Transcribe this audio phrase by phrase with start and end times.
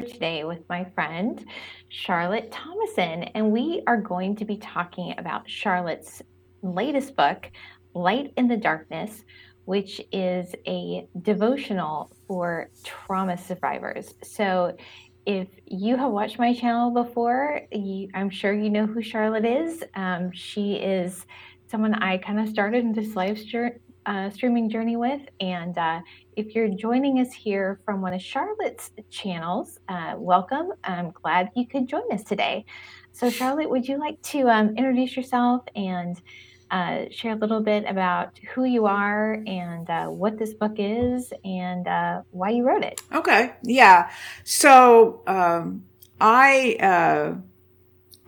[0.00, 1.44] today with my friend
[1.88, 6.22] Charlotte Thomason, and we are going to be talking about Charlotte's
[6.62, 7.50] latest book,
[7.94, 9.24] Light in the Darkness,
[9.64, 14.14] which is a devotional for trauma survivors.
[14.22, 14.76] So,
[15.26, 19.84] if you have watched my channel before, you, I'm sure you know who Charlotte is.
[19.94, 21.26] Um, she is
[21.70, 23.38] someone I kind of started in this live
[24.06, 25.20] uh, streaming journey with.
[25.40, 26.00] And uh,
[26.36, 30.72] if you're joining us here from one of Charlotte's channels, uh, welcome.
[30.84, 32.64] I'm glad you could join us today.
[33.12, 36.20] So, Charlotte, would you like to um, introduce yourself and
[36.70, 41.32] uh, share a little bit about who you are and uh, what this book is
[41.44, 43.00] and uh, why you wrote it?
[43.12, 44.10] Okay, yeah.
[44.44, 45.84] So, um,
[46.20, 47.36] I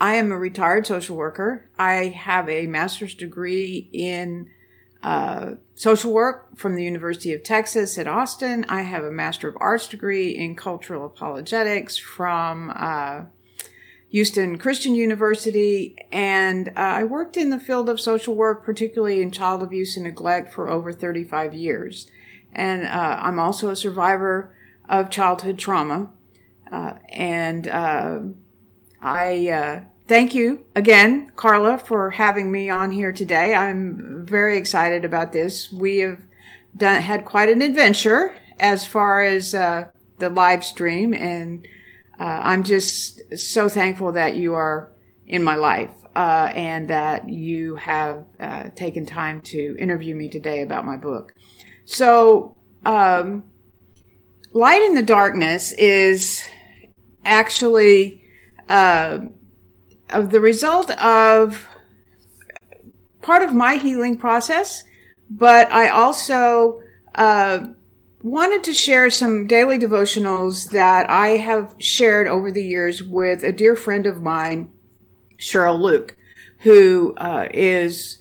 [0.00, 1.70] I am a retired social worker.
[1.78, 4.50] I have a master's degree in
[5.02, 8.64] uh, social work from the University of Texas at Austin.
[8.68, 13.22] I have a Master of Arts degree in cultural apologetics from uh,
[14.10, 15.96] Houston Christian University.
[16.12, 20.04] And uh, I worked in the field of social work, particularly in child abuse and
[20.04, 22.08] neglect, for over 35 years.
[22.52, 24.54] And uh, I'm also a survivor
[24.88, 26.10] of childhood trauma.
[26.70, 28.20] Uh, and uh,
[29.00, 33.54] I thank you again, Carla, for having me on here today.
[33.54, 35.72] I'm very excited about this.
[35.72, 36.20] We have
[36.76, 39.86] done had quite an adventure as far as uh,
[40.18, 41.66] the live stream, and
[42.18, 44.92] uh, I'm just so thankful that you are
[45.26, 50.62] in my life uh, and that you have uh, taken time to interview me today
[50.62, 51.34] about my book.
[51.84, 53.44] So, um,
[54.52, 56.46] Light in the Darkness is
[57.24, 58.22] actually
[58.68, 59.20] uh,
[60.12, 61.66] of the result of
[63.22, 64.84] part of my healing process,
[65.30, 66.80] but I also
[67.14, 67.66] uh,
[68.22, 73.52] wanted to share some daily devotionals that I have shared over the years with a
[73.52, 74.70] dear friend of mine,
[75.38, 76.16] Cheryl Luke,
[76.58, 78.18] who uh, is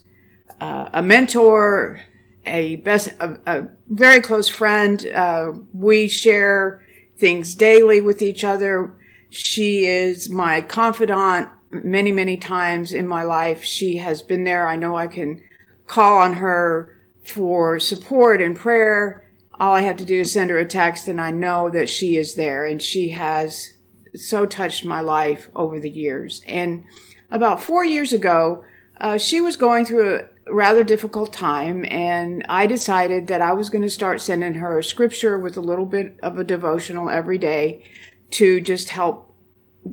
[0.60, 2.00] uh, a mentor,
[2.46, 5.06] a best, a, a very close friend.
[5.08, 6.82] Uh, we share
[7.18, 8.96] things daily with each other.
[9.30, 13.64] She is my confidant many, many times in my life.
[13.64, 14.68] She has been there.
[14.68, 15.42] I know I can
[15.88, 19.30] call on her for support and prayer.
[19.60, 22.18] All I have to do is send her a text and I know that she
[22.18, 23.74] is there and she has
[24.16, 26.42] so touched my life over the years.
[26.48, 26.84] And
[27.30, 28.64] about four years ago,
[29.00, 33.70] uh, she was going through a rather difficult time and I decided that I was
[33.70, 37.38] going to start sending her a scripture with a little bit of a devotional every
[37.38, 37.84] day
[38.32, 39.31] to just help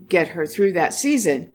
[0.09, 1.53] get her through that season.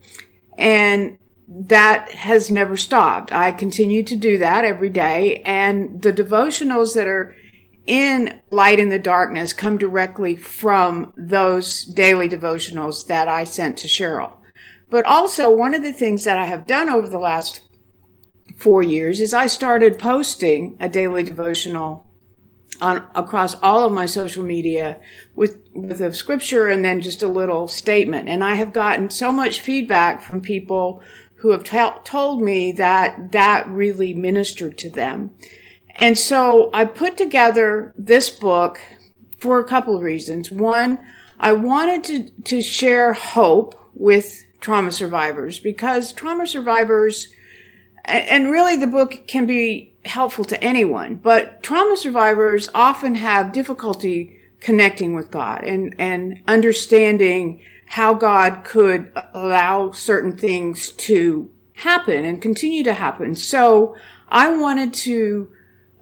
[0.57, 1.17] And
[1.47, 3.31] that has never stopped.
[3.31, 5.41] I continue to do that every day.
[5.45, 7.35] And the devotionals that are
[7.85, 13.87] in Light in the Darkness come directly from those daily devotionals that I sent to
[13.87, 14.33] Cheryl.
[14.89, 17.61] But also, one of the things that I have done over the last
[18.57, 22.07] four years is I started posting a daily devotional
[22.81, 24.99] on across all of my social media
[25.35, 28.29] with with a scripture and then just a little statement.
[28.29, 31.01] And i have gotten so much feedback from people
[31.35, 35.31] who have t- told me that that really ministered to them.
[35.95, 38.79] And so i put together this book
[39.39, 40.51] for a couple of reasons.
[40.51, 40.99] One
[41.39, 47.27] i wanted to to share hope with trauma survivors because trauma survivors
[48.05, 54.39] and really the book can be helpful to anyone, but trauma survivors often have difficulty
[54.59, 62.41] connecting with God and, and understanding how God could allow certain things to happen and
[62.41, 63.35] continue to happen.
[63.35, 63.95] So
[64.29, 65.49] I wanted to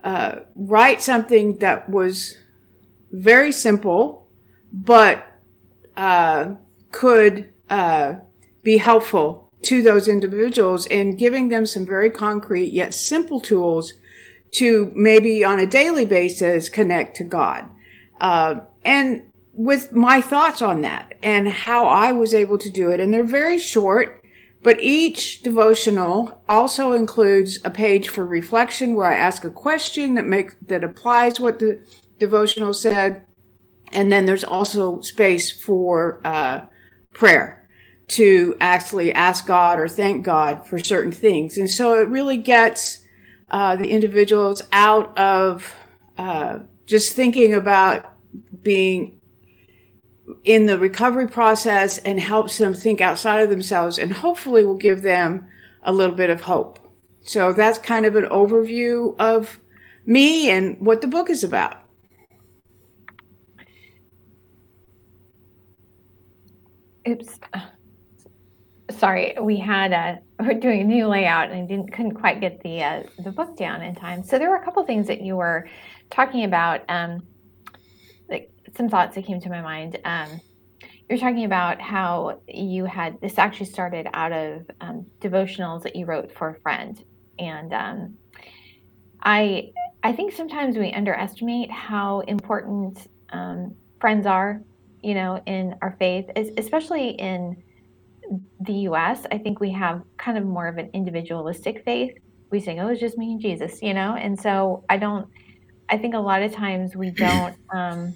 [0.03, 2.37] uh, write something that was
[3.11, 4.27] very simple,
[4.71, 5.27] but
[5.97, 6.55] uh,
[6.91, 8.15] could uh,
[8.63, 13.93] be helpful to those individuals and giving them some very concrete yet simple tools
[14.51, 17.69] to maybe on a daily basis connect to God.
[18.19, 19.23] Uh, and
[19.53, 22.99] with my thoughts on that and how I was able to do it.
[22.99, 24.23] And they're very short,
[24.63, 30.25] but each devotional also includes a page for reflection where I ask a question that
[30.25, 31.83] make, that applies what the
[32.19, 33.25] devotional said.
[33.91, 36.61] And then there's also space for, uh,
[37.13, 37.60] prayer
[38.11, 41.57] to actually ask God or thank God for certain things.
[41.57, 42.99] And so it really gets
[43.49, 45.73] uh, the individuals out of
[46.17, 48.13] uh, just thinking about
[48.61, 49.21] being
[50.43, 55.01] in the recovery process and helps them think outside of themselves and hopefully will give
[55.01, 55.47] them
[55.83, 56.79] a little bit of hope.
[57.21, 59.59] So that's kind of an overview of
[60.05, 61.81] me and what the book is about.
[67.07, 67.39] oops.
[69.01, 72.61] Sorry, we had a we're doing a new layout and I didn't couldn't quite get
[72.61, 74.23] the uh, the book down in time.
[74.23, 75.67] So there were a couple things that you were
[76.11, 77.23] talking about, um,
[78.29, 79.97] like some thoughts that came to my mind.
[80.05, 80.39] Um,
[81.09, 86.05] you're talking about how you had this actually started out of um, devotionals that you
[86.05, 87.03] wrote for a friend,
[87.39, 88.17] and um,
[89.23, 89.71] I
[90.03, 94.61] I think sometimes we underestimate how important um, friends are,
[95.01, 97.63] you know, in our faith, especially in
[98.61, 99.25] the U.S.
[99.31, 102.13] I think we have kind of more of an individualistic faith.
[102.51, 105.27] We say, "Oh, it's just me and Jesus," you know, and so I don't.
[105.89, 107.55] I think a lot of times we don't.
[107.73, 108.13] Um,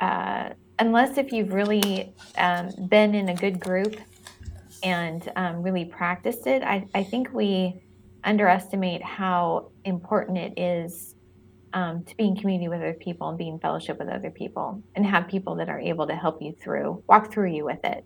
[0.00, 3.96] uh, unless if you've really um, been in a good group
[4.82, 7.82] and um, really practiced it, I, I think we
[8.24, 11.14] underestimate how important it is
[11.72, 14.82] um, to be in community with other people and be in fellowship with other people
[14.94, 18.04] and have people that are able to help you through, walk through you with it,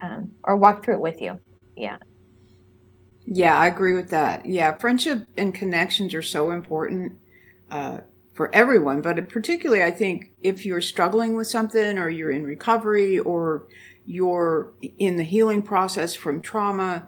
[0.00, 1.38] um, or walk through it with you.
[1.76, 1.98] Yeah.
[3.24, 4.46] Yeah, I agree with that.
[4.46, 7.12] Yeah, friendship and connections are so important
[7.70, 7.98] uh,
[8.34, 13.18] for everyone, but particularly, I think if you're struggling with something or you're in recovery
[13.18, 13.68] or
[14.06, 17.06] you're in the healing process from trauma,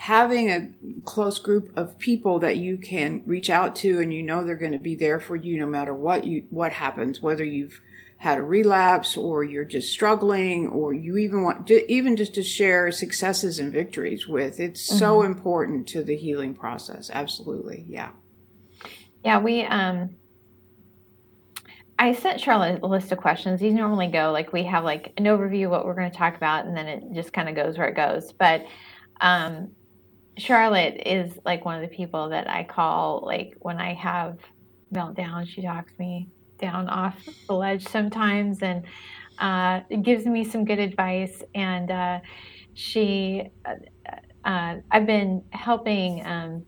[0.00, 0.66] having a
[1.04, 4.72] close group of people that you can reach out to and you know they're going
[4.72, 7.82] to be there for you no matter what you what happens whether you've
[8.16, 12.42] had a relapse or you're just struggling or you even want to, even just to
[12.42, 14.98] share successes and victories with it's mm-hmm.
[14.98, 18.08] so important to the healing process absolutely yeah
[19.22, 20.08] yeah we um
[21.98, 23.60] I sent Charlotte a list of questions.
[23.60, 26.34] These normally go like we have like an overview of what we're going to talk
[26.34, 28.32] about, and then it just kind of goes where it goes.
[28.32, 28.64] But
[29.20, 29.72] um,
[30.40, 34.38] Charlotte is like one of the people that I call like when I have
[34.92, 35.46] meltdown.
[35.46, 36.28] She talks me
[36.58, 37.16] down off
[37.46, 38.84] the ledge sometimes and
[39.38, 41.42] uh, gives me some good advice.
[41.54, 42.20] And uh,
[42.74, 46.64] she, uh, uh, I've been helping um,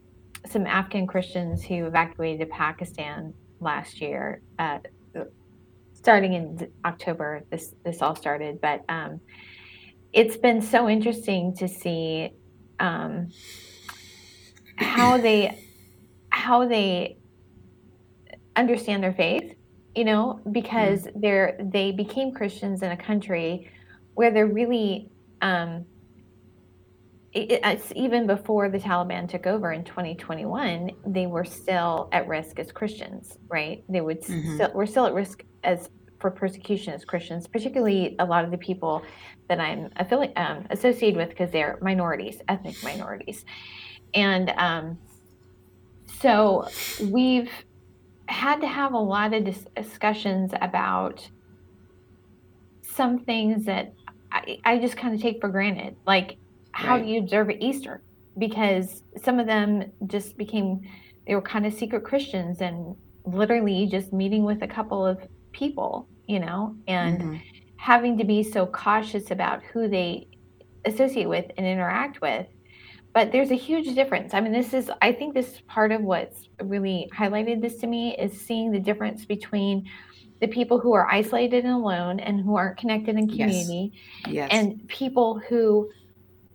[0.47, 4.43] some Afghan Christians who evacuated to Pakistan last year.
[4.59, 4.79] Uh,
[5.95, 9.21] starting in October, this this all started, but um,
[10.13, 12.33] it's been so interesting to see
[12.83, 13.29] um,
[14.77, 15.59] how they
[16.31, 17.17] how they
[18.57, 19.55] understand their faith
[19.95, 21.21] you know because mm-hmm.
[21.21, 23.71] they're they became christians in a country
[24.15, 25.09] where they're really
[25.41, 25.85] um
[27.33, 32.59] it, it's even before the taliban took over in 2021 they were still at risk
[32.59, 34.55] as christians right they would mm-hmm.
[34.55, 35.89] still we're still at risk as
[36.23, 39.03] for persecution as christians particularly a lot of the people
[39.49, 43.45] that i'm affiliate um, associated with because they're minorities ethnic minorities
[44.15, 44.99] and um,
[46.21, 46.69] so
[47.11, 47.51] we've
[48.27, 51.29] had to have a lot of dis- discussions about
[52.83, 53.93] some things that
[54.31, 55.97] I, I just kind of take for granted.
[56.07, 56.39] Like,
[56.73, 57.05] how right.
[57.05, 58.03] do you observe Easter?
[58.39, 60.81] Because some of them just became,
[61.27, 65.19] they were kind of secret Christians and literally just meeting with a couple of
[65.53, 67.37] people, you know, and mm-hmm.
[67.77, 70.27] having to be so cautious about who they
[70.85, 72.47] associate with and interact with
[73.13, 74.33] but there's a huge difference.
[74.33, 77.87] I mean, this is, I think this is part of what's really highlighted this to
[77.87, 79.89] me is seeing the difference between
[80.41, 83.93] the people who are isolated and alone and who aren't connected in community
[84.27, 84.33] yes.
[84.33, 84.49] Yes.
[84.51, 85.91] and people who,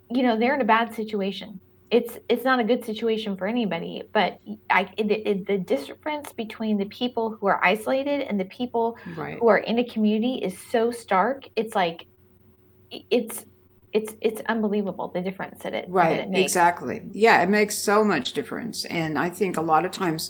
[0.09, 1.59] you know, they're in a bad situation.
[1.89, 4.39] It's it's not a good situation for anybody, but
[4.69, 9.37] I the, the difference between the people who are isolated and the people right.
[9.39, 11.47] who are in a community is so stark.
[11.55, 12.07] It's like
[12.91, 13.45] it's
[13.93, 16.51] it's it's unbelievable the difference that it right that it makes.
[16.51, 20.29] exactly yeah it makes so much difference and i think a lot of times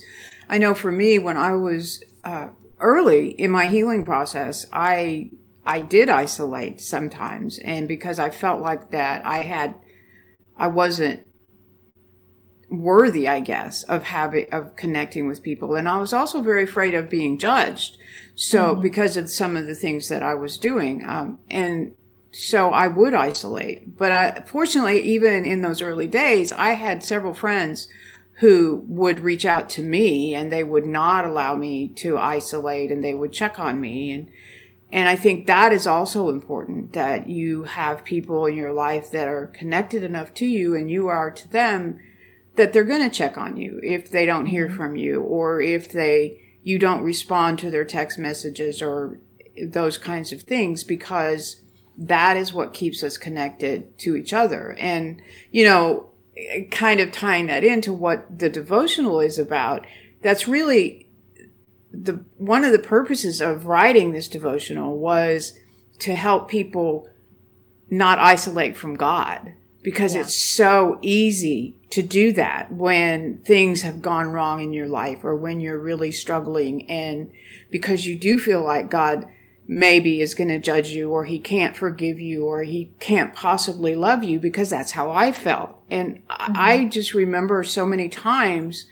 [0.50, 2.48] i know for me when i was uh,
[2.80, 5.30] early in my healing process i
[5.66, 9.74] i did isolate sometimes and because i felt like that i had
[10.56, 11.26] i wasn't
[12.70, 16.94] worthy i guess of having of connecting with people and i was also very afraid
[16.94, 17.98] of being judged
[18.36, 18.82] so mm-hmm.
[18.82, 21.94] because of some of the things that i was doing um, and
[22.32, 23.98] so I would isolate.
[23.98, 27.88] But I, fortunately, even in those early days, I had several friends
[28.34, 33.04] who would reach out to me and they would not allow me to isolate and
[33.04, 34.12] they would check on me.
[34.12, 34.30] And,
[34.92, 39.28] and I think that is also important that you have people in your life that
[39.28, 42.00] are connected enough to you and you are to them
[42.58, 44.78] that they're going to check on you if they don't hear mm-hmm.
[44.78, 49.20] from you or if they, you don't respond to their text messages or
[49.64, 51.62] those kinds of things because
[51.98, 54.76] that is what keeps us connected to each other.
[54.80, 55.22] And,
[55.52, 56.10] you know,
[56.70, 59.86] kind of tying that into what the devotional is about,
[60.22, 61.08] that's really
[61.92, 65.54] the one of the purposes of writing this devotional was
[66.00, 67.10] to help people
[67.90, 69.54] not isolate from God
[69.88, 70.20] because yeah.
[70.20, 75.34] it's so easy to do that when things have gone wrong in your life or
[75.34, 77.32] when you're really struggling and
[77.72, 79.25] because you do feel like God
[79.65, 83.96] maybe is going to judge you or he can't forgive you or he can't possibly
[83.96, 85.77] love you because that's how I felt.
[85.89, 86.51] And mm-hmm.
[86.53, 88.88] I just remember so many times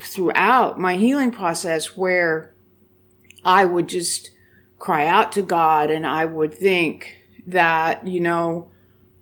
[0.00, 2.54] throughout my healing process where
[3.44, 4.30] I would just
[4.78, 7.16] cry out to God and I would think
[7.48, 8.69] that, you know,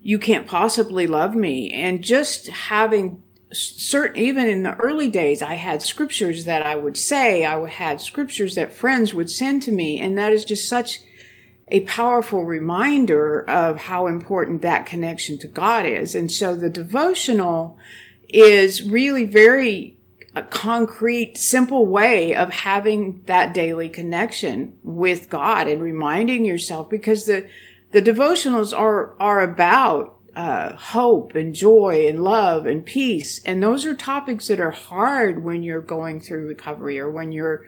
[0.08, 1.70] you can't possibly love me.
[1.70, 3.22] And just having
[3.52, 8.00] certain, even in the early days, I had scriptures that I would say, I had
[8.00, 10.00] scriptures that friends would send to me.
[10.00, 11.00] And that is just such
[11.70, 16.14] a powerful reminder of how important that connection to God is.
[16.14, 17.76] And so the devotional
[18.30, 19.98] is really very
[20.34, 27.26] a concrete, simple way of having that daily connection with God and reminding yourself because
[27.26, 27.46] the,
[27.90, 33.40] the devotionals are, are about uh, hope and joy and love and peace.
[33.44, 37.64] And those are topics that are hard when you're going through recovery or when you're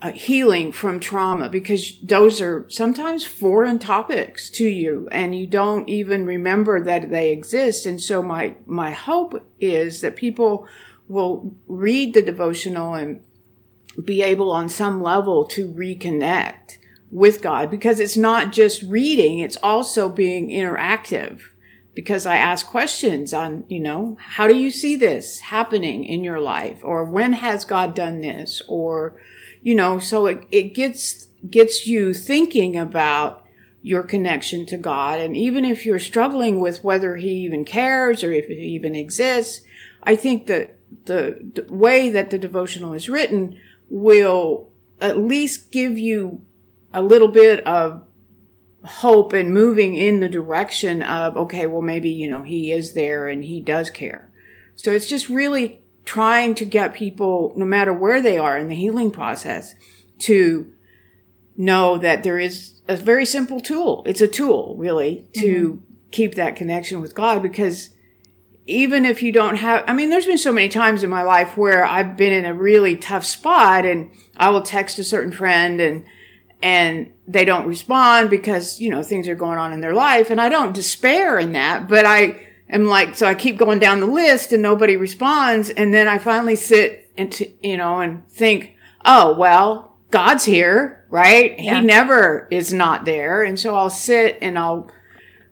[0.00, 5.88] uh, healing from trauma because those are sometimes foreign topics to you and you don't
[5.88, 7.86] even remember that they exist.
[7.86, 10.66] And so my, my hope is that people
[11.06, 13.22] will read the devotional and
[14.02, 16.78] be able on some level to reconnect
[17.12, 21.42] with God because it's not just reading, it's also being interactive
[21.94, 26.40] because I ask questions on, you know, how do you see this happening in your
[26.40, 26.78] life?
[26.82, 28.62] Or when has God done this?
[28.66, 29.20] Or,
[29.60, 33.44] you know, so it, it gets, gets you thinking about
[33.82, 35.20] your connection to God.
[35.20, 39.60] And even if you're struggling with whether he even cares or if he even exists,
[40.02, 45.98] I think that the, the way that the devotional is written will at least give
[45.98, 46.40] you
[46.94, 48.02] a little bit of
[48.84, 53.28] hope and moving in the direction of, okay, well, maybe, you know, he is there
[53.28, 54.30] and he does care.
[54.74, 58.74] So it's just really trying to get people, no matter where they are in the
[58.74, 59.74] healing process,
[60.20, 60.72] to
[61.56, 64.02] know that there is a very simple tool.
[64.06, 65.94] It's a tool, really, to mm-hmm.
[66.10, 67.90] keep that connection with God because
[68.66, 71.56] even if you don't have, I mean, there's been so many times in my life
[71.56, 75.80] where I've been in a really tough spot and I will text a certain friend
[75.80, 76.04] and,
[76.62, 80.30] and they don't respond because, you know, things are going on in their life.
[80.30, 84.00] And I don't despair in that, but I am like, so I keep going down
[84.00, 85.70] the list and nobody responds.
[85.70, 91.58] And then I finally sit and, you know, and think, oh, well, God's here, right?
[91.58, 91.80] Yeah.
[91.80, 93.42] He never is not there.
[93.42, 94.90] And so I'll sit and I'll,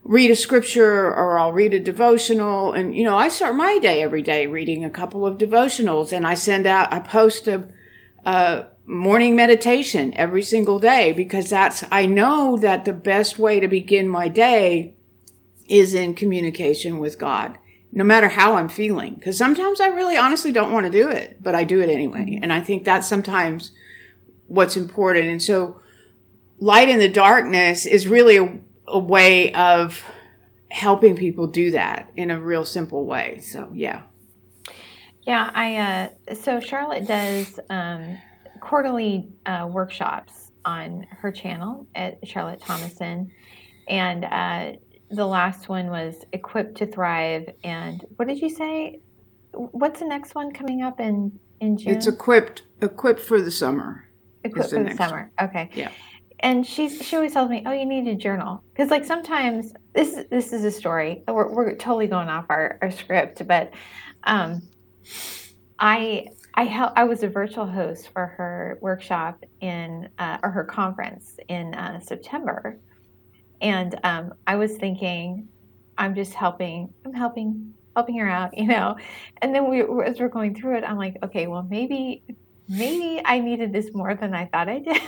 [0.03, 2.73] read a scripture or I'll read a devotional.
[2.73, 6.25] And, you know, I start my day every day reading a couple of devotionals and
[6.25, 7.67] I send out, I post a,
[8.25, 13.67] a morning meditation every single day because that's, I know that the best way to
[13.67, 14.93] begin my day
[15.67, 17.57] is in communication with God,
[17.91, 19.19] no matter how I'm feeling.
[19.19, 22.25] Cause sometimes I really honestly don't want to do it, but I do it anyway.
[22.25, 22.43] Mm-hmm.
[22.43, 23.71] And I think that's sometimes
[24.47, 25.27] what's important.
[25.27, 25.79] And so
[26.59, 30.03] light in the darkness is really a, a way of
[30.69, 33.39] helping people do that in a real simple way.
[33.39, 34.03] So, yeah.
[35.25, 38.17] Yeah, I uh so Charlotte does um
[38.61, 43.31] quarterly uh, workshops on her channel at Charlotte Thomason
[43.87, 44.73] and uh
[45.09, 48.99] the last one was equipped to thrive and what did you say
[49.53, 51.95] what's the next one coming up in in June?
[51.95, 54.07] It's equipped equipped for the summer.
[54.43, 55.31] Equipped for the summer.
[55.37, 55.49] One.
[55.49, 55.69] Okay.
[55.73, 55.91] Yeah
[56.41, 60.25] and she's she always tells me, "Oh, you need a journal," because like sometimes this
[60.29, 61.23] this is a story.
[61.27, 63.71] We're we're totally going off our, our script, but
[64.23, 64.63] um,
[65.79, 70.63] I I hel- I was a virtual host for her workshop in uh, or her
[70.63, 72.77] conference in uh, September,
[73.61, 75.47] and um, I was thinking,
[75.97, 76.93] I'm just helping.
[77.05, 78.97] I'm helping helping her out, you know.
[79.41, 82.23] And then we as we're going through it, I'm like, okay, well maybe
[82.67, 85.01] maybe I needed this more than I thought I did.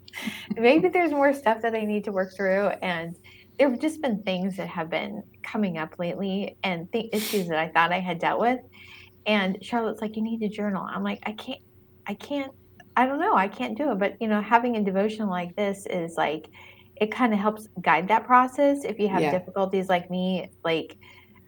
[0.56, 2.68] maybe there's more stuff that I need to work through.
[2.82, 3.16] And
[3.58, 7.58] there have just been things that have been coming up lately and th- issues that
[7.58, 8.60] I thought I had dealt with.
[9.26, 10.86] And Charlotte's like, you need to journal.
[10.88, 11.60] I'm like, I can't,
[12.06, 12.52] I can't,
[12.96, 13.98] I don't know, I can't do it.
[13.98, 16.50] But, you know, having a devotion like this is like,
[16.96, 18.84] it kind of helps guide that process.
[18.84, 19.30] If you have yeah.
[19.30, 20.96] difficulties like me, like,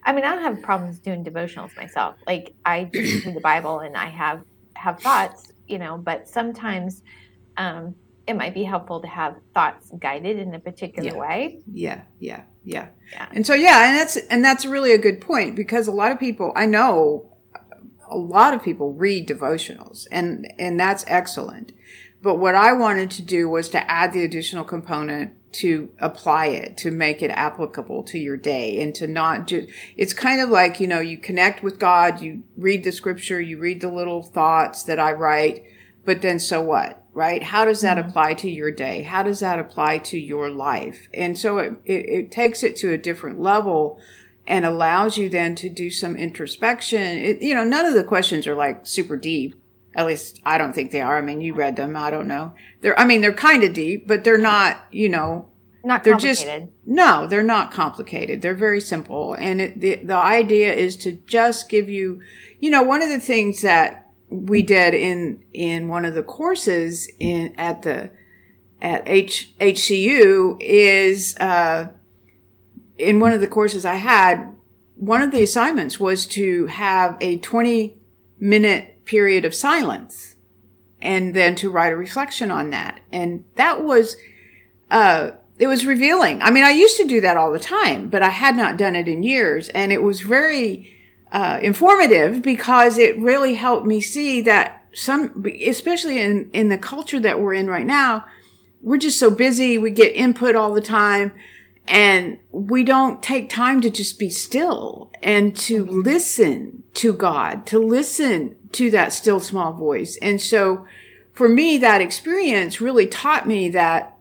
[0.04, 2.16] I mean, I don't have problems doing devotionals myself.
[2.26, 4.42] Like, I just read the Bible and I have
[4.74, 7.02] have thoughts, you know, but sometimes
[7.56, 7.94] um,
[8.26, 11.16] it might be helpful to have thoughts guided in a particular yeah.
[11.16, 11.58] way.
[11.72, 13.26] Yeah, yeah, yeah, yeah.
[13.32, 16.20] And so yeah, and that's and that's really a good point because a lot of
[16.20, 17.35] people I know
[18.10, 21.72] a lot of people read devotionals and and that's excellent.
[22.22, 26.76] But what I wanted to do was to add the additional component to apply it,
[26.78, 30.80] to make it applicable to your day and to not just, it's kind of like,
[30.80, 34.82] you know, you connect with God, you read the scripture, you read the little thoughts
[34.82, 35.64] that I write,
[36.04, 37.02] but then so what?
[37.14, 37.42] Right?
[37.42, 38.10] How does that mm-hmm.
[38.10, 39.02] apply to your day?
[39.02, 41.08] How does that apply to your life?
[41.14, 43.98] And so it, it, it takes it to a different level
[44.46, 47.00] and allows you then to do some introspection.
[47.00, 49.54] It, you know, none of the questions are like super deep.
[49.94, 51.18] At least I don't think they are.
[51.18, 51.96] I mean, you read them.
[51.96, 52.54] I don't know.
[52.82, 55.48] They're, I mean, they're kind of deep, but they're not, you know,
[55.82, 56.64] not they're complicated.
[56.64, 58.42] just, no, they're not complicated.
[58.42, 59.34] They're very simple.
[59.34, 62.20] And it, the, the idea is to just give you,
[62.60, 67.08] you know, one of the things that we did in, in one of the courses
[67.18, 68.10] in, at the,
[68.82, 71.88] at H, HCU is, uh,
[72.98, 74.54] in one of the courses I had,
[74.96, 77.94] one of the assignments was to have a 20
[78.38, 80.34] minute period of silence
[81.00, 83.00] and then to write a reflection on that.
[83.12, 84.16] And that was,
[84.90, 86.42] uh, it was revealing.
[86.42, 88.96] I mean, I used to do that all the time, but I had not done
[88.96, 89.68] it in years.
[89.70, 90.92] And it was very,
[91.32, 97.20] uh, informative because it really helped me see that some, especially in, in the culture
[97.20, 98.24] that we're in right now,
[98.80, 99.76] we're just so busy.
[99.76, 101.32] We get input all the time
[101.88, 107.78] and we don't take time to just be still and to listen to God, to
[107.78, 110.16] listen to that still small voice.
[110.20, 110.86] And so
[111.32, 114.16] for me, that experience really taught me that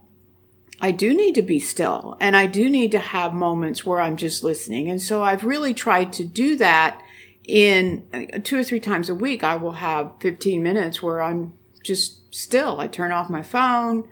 [0.82, 4.18] I do need to be still and I do need to have moments where I'm
[4.18, 4.90] just listening.
[4.90, 7.02] And so I've really tried to do that
[7.48, 9.44] in uh, two or three times a week.
[9.44, 11.54] I will have 15 minutes where I'm
[11.84, 12.80] just still.
[12.80, 14.08] I turn off my phone.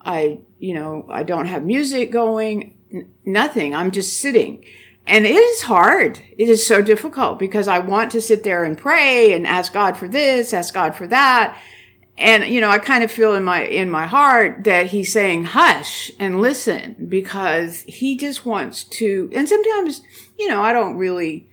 [0.00, 2.75] I, you know, I don't have music going
[3.24, 3.74] nothing.
[3.74, 4.64] I'm just sitting.
[5.06, 6.20] And it is hard.
[6.36, 9.96] It is so difficult because I want to sit there and pray and ask God
[9.96, 11.56] for this, ask God for that.
[12.18, 15.44] And, you know, I kind of feel in my, in my heart that he's saying,
[15.44, 20.02] hush and listen because he just wants to, and sometimes,
[20.38, 21.46] you know, I don't really,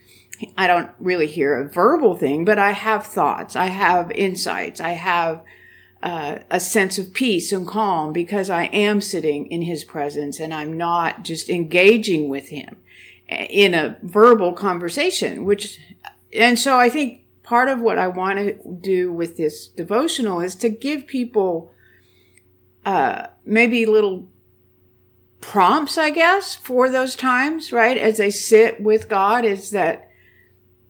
[0.57, 3.55] I don't really hear a verbal thing, but I have thoughts.
[3.55, 4.79] I have insights.
[4.79, 5.43] I have,
[6.03, 10.53] uh, a sense of peace and calm because I am sitting in his presence and
[10.53, 12.75] I'm not just engaging with him
[13.29, 15.79] in a verbal conversation, which,
[16.33, 20.55] and so I think part of what I want to do with this devotional is
[20.55, 21.71] to give people,
[22.85, 24.27] uh, maybe little
[25.39, 27.97] prompts, I guess, for those times, right?
[27.97, 30.09] As they sit with God is that,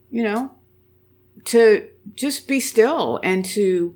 [0.09, 0.55] you know,
[1.45, 3.95] to just be still and to,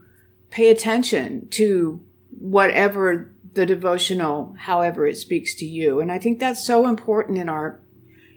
[0.49, 5.99] pay attention to whatever the devotional, however it speaks to you.
[5.99, 7.79] And I think that's so important in our,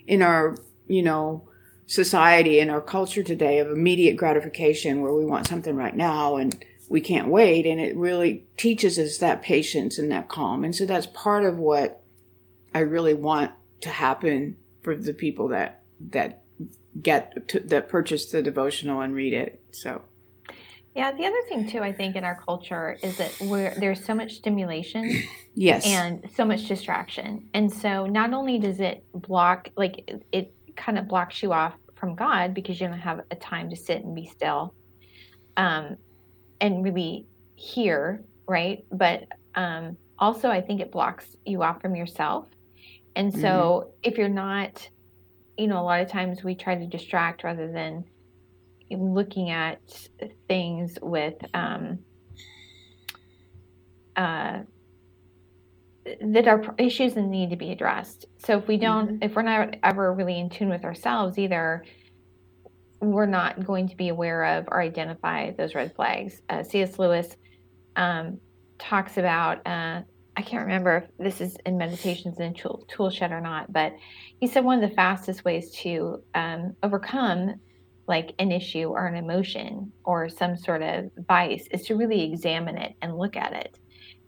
[0.07, 1.47] in our, you know,
[1.87, 6.65] society and our culture today of immediate gratification where we want something right now and
[6.89, 7.67] we can't wait.
[7.67, 10.65] And it really teaches us that patience and that calm.
[10.65, 12.03] And so that's part of what
[12.75, 16.43] I really want to happen for the people that, that
[17.03, 19.61] get to, that purchase the devotional and read it.
[19.73, 20.03] So.
[20.95, 24.13] Yeah, the other thing too, I think in our culture is that where there's so
[24.13, 25.23] much stimulation,
[25.55, 30.55] yes, and so much distraction, and so not only does it block, like it, it
[30.77, 34.03] kind of blocks you off from God because you don't have a time to sit
[34.03, 34.75] and be still,
[35.57, 35.97] um,
[36.61, 37.25] and really
[37.55, 38.85] hear, right?
[38.91, 42.47] But um, also, I think it blocks you off from yourself,
[43.15, 43.91] and so mm-hmm.
[44.03, 44.89] if you're not,
[45.57, 48.07] you know, a lot of times we try to distract rather than
[48.91, 49.81] looking at
[50.49, 51.99] things with um,
[54.17, 54.61] uh,
[56.21, 58.27] that are issues that need to be addressed.
[58.39, 59.23] So if we don't, mm-hmm.
[59.23, 61.85] if we're not ever really in tune with ourselves either,
[63.01, 66.41] we're not going to be aware of or identify those red flags.
[66.49, 66.99] Uh, C.S.
[66.99, 67.37] Lewis
[67.97, 68.39] um,
[68.79, 69.67] talks about.
[69.67, 70.03] Uh,
[70.37, 73.95] I can't remember if this is in Meditations in Tool, Tool Shed or not, but
[74.39, 77.57] he said one of the fastest ways to um, overcome
[78.11, 82.77] like an issue or an emotion or some sort of vice is to really examine
[82.77, 83.79] it and look at it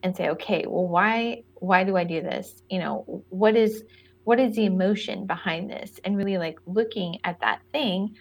[0.04, 3.82] and say okay well why why do i do this you know what is
[4.22, 8.14] what is the emotion behind this and really like looking at that thing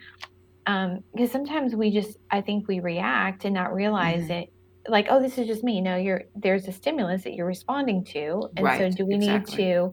[0.66, 4.32] um because sometimes we just i think we react and not realize mm-hmm.
[4.32, 4.52] it
[4.88, 8.50] like oh this is just me no you're there's a stimulus that you're responding to
[8.56, 9.56] and right, so do we exactly.
[9.56, 9.92] need to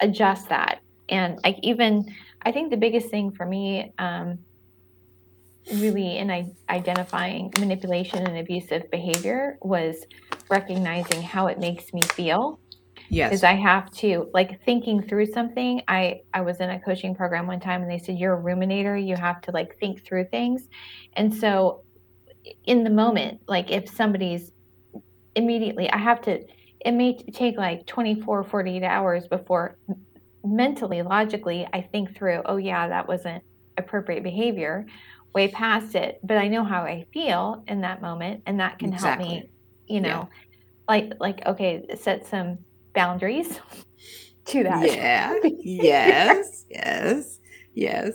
[0.00, 2.04] adjust that and like even
[2.42, 4.38] i think the biggest thing for me um
[5.74, 10.04] really in I- identifying manipulation and abusive behavior was
[10.50, 12.58] recognizing how it makes me feel.
[13.08, 13.30] Yes.
[13.30, 17.46] Because i have to like thinking through something i i was in a coaching program
[17.46, 20.68] one time and they said you're a ruminator you have to like think through things.
[21.14, 21.82] And so
[22.64, 24.50] in the moment like if somebody's
[25.36, 26.42] immediately i have to
[26.84, 29.76] it may take like 24, 48 hours before
[30.44, 33.42] mentally, logically, I think through, oh, yeah, that wasn't
[33.78, 34.86] appropriate behavior,
[35.34, 36.20] way past it.
[36.22, 39.28] But I know how I feel in that moment, and that can exactly.
[39.28, 39.50] help me,
[39.86, 40.48] you know, yeah.
[40.88, 42.58] like, like, okay, set some
[42.94, 43.60] boundaries
[44.46, 44.86] to that.
[44.86, 45.34] Yeah.
[45.60, 46.64] yes.
[46.68, 47.38] yes.
[47.74, 48.12] Yes.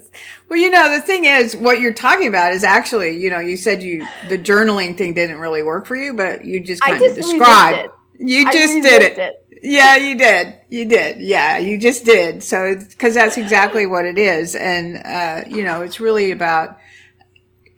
[0.50, 3.58] Well, you know, the thing is, what you're talking about is actually, you know, you
[3.58, 7.16] said you, the journaling thing didn't really work for you, but you just kind of
[7.16, 7.90] described.
[8.20, 9.18] You just did it.
[9.18, 9.60] it.
[9.64, 10.60] Yeah, you did.
[10.70, 11.20] You did.
[11.20, 12.44] Yeah, you just did.
[12.44, 14.56] So, because that's exactly what it is.
[14.56, 16.78] And, uh, you know, it's really about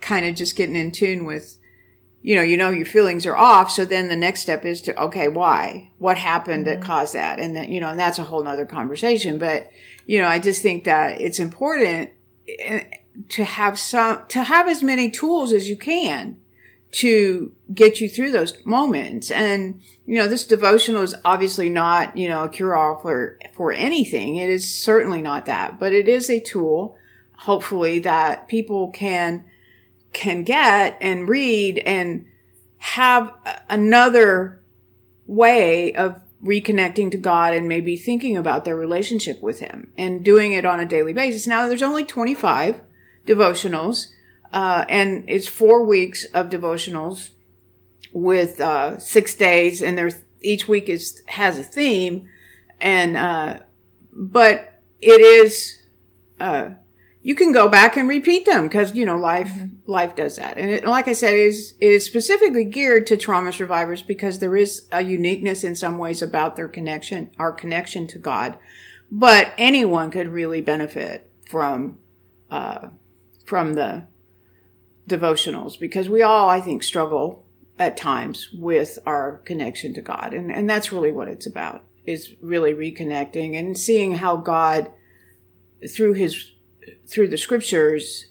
[0.02, 1.58] kind of just getting in tune with,
[2.22, 3.72] you know, you know, your feelings are off.
[3.72, 5.92] So then the next step is to, okay, why?
[5.98, 6.82] What happened mm-hmm.
[6.82, 7.40] that caused that?
[7.40, 9.38] And then, you know, and that's a whole nother conversation.
[9.38, 9.70] But,
[10.06, 12.10] you know, I just think that it's important
[12.48, 12.84] eh,
[13.30, 16.38] to have some, to have as many tools as you can
[16.92, 19.30] to get you through those moments.
[19.30, 23.72] And, you know, this devotional is obviously not, you know, a cure all for, for
[23.72, 24.38] anything.
[24.38, 26.98] It is certainly not that, but it is a tool,
[27.38, 29.46] hopefully, that people can,
[30.14, 32.26] can get and read and
[32.80, 33.34] have
[33.70, 34.60] another
[35.28, 40.54] way of reconnecting to God and maybe thinking about their relationship with Him and doing
[40.54, 41.46] it on a daily basis.
[41.46, 42.82] Now, there's only 25
[43.28, 44.08] devotionals
[44.52, 47.30] uh, and it's four weeks of devotionals
[48.12, 52.28] with uh, six days, and there's each week is has a theme,
[52.80, 53.60] and uh,
[54.12, 55.80] but it is
[56.40, 56.70] uh,
[57.22, 59.92] you can go back and repeat them because you know life mm-hmm.
[59.92, 63.18] life does that, and it, like I said, it is it is specifically geared to
[63.18, 68.08] trauma survivors because there is a uniqueness in some ways about their connection, our connection
[68.08, 68.58] to God,
[69.12, 72.00] but anyone could really benefit from
[72.50, 72.88] uh,
[73.46, 74.08] from the
[75.10, 77.46] devotionals because we all, I think, struggle
[77.78, 80.34] at times with our connection to God.
[80.34, 84.92] And, and that's really what it's about is really reconnecting and seeing how God
[85.90, 86.52] through his,
[87.08, 88.26] through the scriptures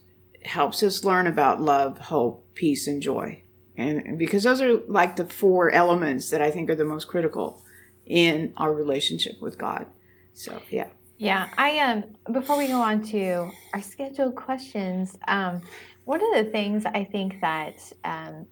[0.45, 3.43] helps us learn about love, hope, peace, and joy.
[3.77, 7.63] And because those are like the four elements that I think are the most critical
[8.07, 9.87] in our relationship with God.
[10.35, 10.89] So, yeah.
[11.19, 15.63] Yeah, I um before we go on to our scheduled questions, um,
[16.09, 18.47] one of the things I think that um,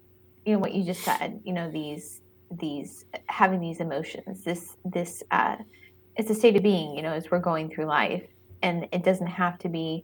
[0.45, 5.23] you know what you just said, you know these these having these emotions, this this
[5.31, 5.55] uh,
[6.15, 8.21] it's a state of being, you know, as we're going through life,
[8.61, 10.03] and it doesn't have to be.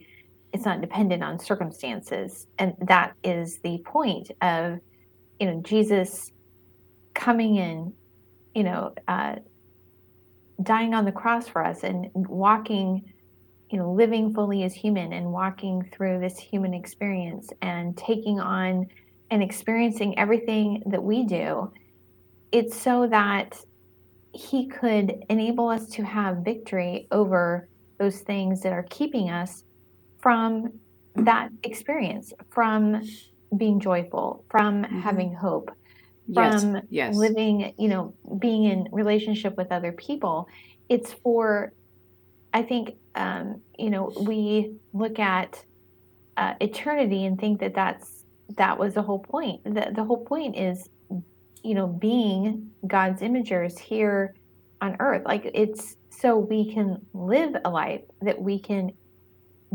[0.52, 4.80] It's not dependent on circumstances, and that is the point of
[5.40, 6.32] you know Jesus
[7.14, 7.94] coming in,
[8.56, 9.36] you know, uh,
[10.64, 13.13] dying on the cross for us and walking
[13.74, 18.88] you know living fully as human and walking through this human experience and taking on
[19.32, 21.74] and experiencing everything that we do
[22.52, 23.60] it's so that
[24.32, 29.64] he could enable us to have victory over those things that are keeping us
[30.22, 30.72] from
[31.16, 33.02] that experience from
[33.58, 35.00] being joyful from mm-hmm.
[35.00, 35.72] having hope
[36.32, 37.16] from yes, yes.
[37.16, 40.48] living you know being in relationship with other people
[40.90, 41.74] it's for
[42.54, 45.64] i think um, you know, we look at
[46.38, 48.24] uh, eternity and think that that's
[48.58, 49.64] that was the whole point.
[49.64, 50.90] The, the whole point is,
[51.64, 54.36] you know, being God's imagers here
[54.82, 55.24] on earth.
[55.26, 58.92] Like it's so we can live a life that we can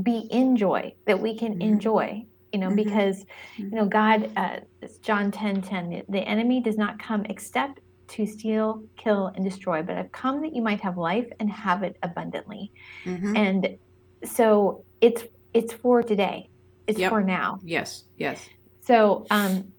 [0.03, 1.63] be in joy, that we can mm-hmm.
[1.63, 2.77] enjoy, you know, mm-hmm.
[2.77, 3.25] because,
[3.57, 4.61] you know, God, uh,
[5.03, 9.97] John 10 10, the enemy does not come except to steal, kill, and destroy, but
[9.97, 12.73] I've come that you might have life and have it abundantly.
[13.05, 13.37] Mm-hmm.
[13.37, 13.79] And
[14.25, 16.49] so it's it's for today.
[16.87, 17.11] It's yep.
[17.11, 17.59] for now.
[17.63, 18.05] Yes.
[18.17, 18.41] Yes.
[18.81, 19.73] So um,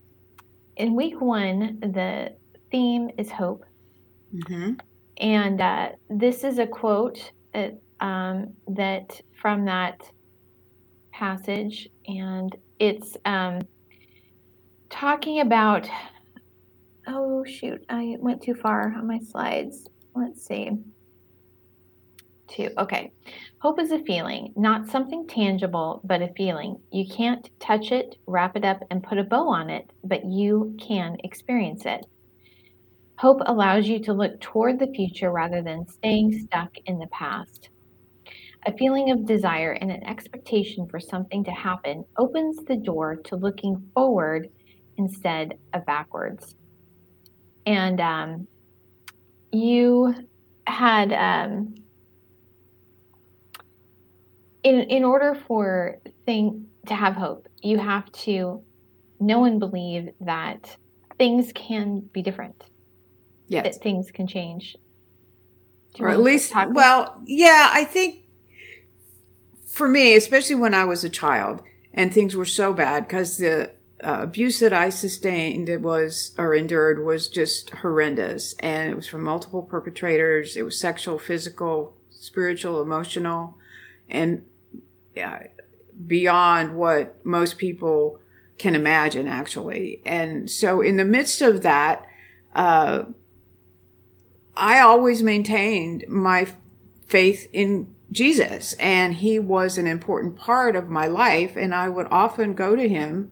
[0.78, 2.36] in week one, the
[2.72, 3.66] theme is hope.
[4.34, 4.74] Mm-hmm.
[5.18, 10.02] And uh, this is a quote that, um, that from that
[11.12, 13.62] passage, and it's um,
[14.90, 15.90] talking about
[17.08, 17.84] Oh, shoot.
[17.90, 19.88] I went too far on my slides.
[20.16, 20.72] Let's see.
[22.48, 22.70] Two.
[22.78, 23.12] Okay.
[23.60, 26.80] Hope is a feeling, not something tangible, but a feeling.
[26.92, 30.76] You can't touch it, wrap it up, and put a bow on it, but you
[30.80, 32.06] can experience it.
[33.18, 37.70] Hope allows you to look toward the future rather than staying stuck in the past.
[38.66, 43.36] A feeling of desire and an expectation for something to happen opens the door to
[43.36, 44.50] looking forward
[44.98, 46.56] instead of backwards
[47.70, 48.48] and um,
[49.52, 50.16] you
[50.66, 51.76] had um,
[54.64, 58.64] in in order for thing to have hope, you have to
[59.20, 60.76] know and believe that
[61.20, 62.64] things can be different.
[63.48, 63.64] yes.
[63.64, 64.76] that things can change.
[66.00, 68.24] Or at least, well, yeah, I think
[69.66, 71.62] for me, especially when I was a child
[71.94, 73.72] and things were so bad because the
[74.04, 79.24] uh, abuse that I sustained was or endured was just horrendous, and it was from
[79.24, 80.56] multiple perpetrators.
[80.56, 83.58] It was sexual, physical, spiritual, emotional,
[84.10, 84.44] and
[86.08, 88.20] beyond what most people
[88.58, 90.02] can imagine, actually.
[90.06, 92.06] And so, in the midst of that,
[92.56, 93.04] uh,
[94.56, 96.48] I always maintained my
[97.08, 102.08] faith in Jesus, and he was an important part of my life, and I would
[102.12, 103.32] often go to him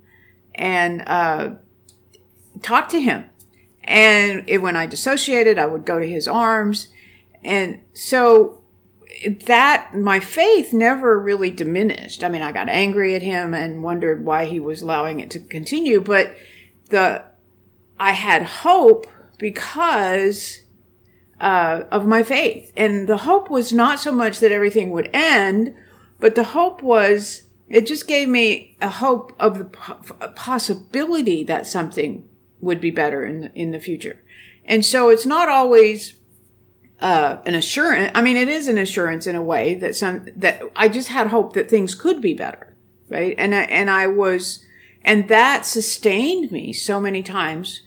[0.58, 1.52] and uh,
[2.62, 3.26] talk to him.
[3.84, 6.90] And it, when I dissociated, I would go to his arms.
[7.44, 8.62] And so
[9.46, 12.24] that my faith never really diminished.
[12.24, 15.40] I mean, I got angry at him and wondered why he was allowing it to
[15.40, 16.36] continue, but
[16.90, 17.24] the
[18.00, 19.08] I had hope
[19.40, 20.62] because
[21.40, 25.76] uh, of my faith, and the hope was not so much that everything would end,
[26.20, 29.66] but the hope was it just gave me a hope of the
[30.36, 32.28] possibility that something
[32.62, 34.22] would be better in the, in the future.
[34.66, 36.16] And so it's not always
[37.00, 38.12] uh, an assurance.
[38.16, 41.28] I mean, it is an assurance in a way that some that I just had
[41.28, 42.76] hope that things could be better,
[43.10, 43.36] right?
[43.38, 44.66] And I, and I was,
[45.04, 47.82] and that sustained me so many times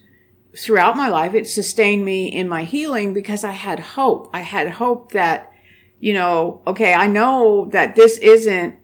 [0.57, 1.35] throughout my life.
[1.35, 4.31] It sustained me in my healing because I had hope.
[4.33, 5.53] I had hope that,
[5.99, 8.77] you know, okay, I know that this isn't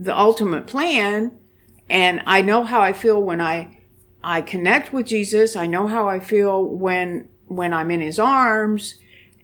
[0.00, 1.30] the ultimate plan.
[1.88, 3.78] And I know how I feel when I,
[4.24, 5.54] I connect with Jesus.
[5.54, 8.94] I know how I feel when, when I'm in his arms.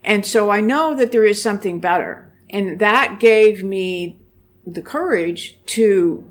[0.03, 2.33] And so I know that there is something better.
[2.49, 4.19] And that gave me
[4.67, 6.29] the courage to,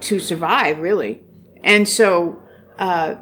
[0.00, 1.22] to survive really.
[1.62, 2.42] And so,
[2.78, 3.16] uh,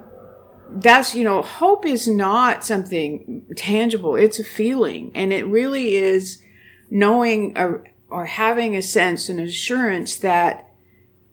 [0.74, 4.16] that's, you know, hope is not something tangible.
[4.16, 6.42] It's a feeling and it really is
[6.88, 10.68] knowing or, or having a sense and assurance that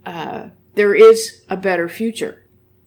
[0.05, 2.45] uh, there is a better future.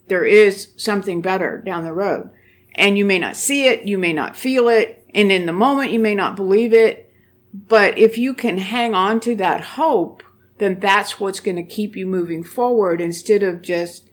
[0.09, 2.31] There is something better down the road.
[2.75, 5.93] And you may not see it, you may not feel it, and in the moment
[5.93, 7.13] you may not believe it.
[7.53, 10.23] But if you can hang on to that hope,
[10.57, 14.09] then that's what's going to keep you moving forward instead of just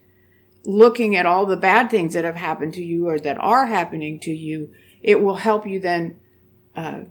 [0.65, 4.19] looking at all the bad things that have happened to you or that are happening
[4.19, 4.73] to you.
[5.01, 6.19] It will help you then
[6.75, 7.01] uh,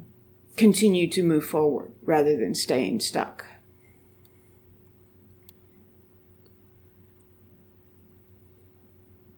[0.59, 3.47] continue to move forward rather than staying stuck.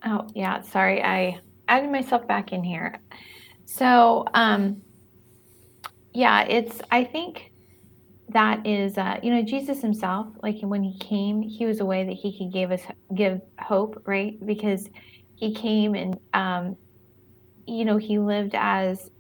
[0.05, 1.03] Oh, yeah, sorry.
[1.03, 2.99] I added myself back in here.
[3.67, 4.83] So, um,
[6.15, 7.53] yeah, it's, I think
[8.31, 12.05] that is, uh, you know, Jesus himself, like when he came, he was a way
[12.05, 12.81] that he could give us,
[13.15, 14.35] give hope, right?
[14.45, 14.89] Because
[15.35, 16.77] he came and, um,
[17.67, 19.11] you know, he lived as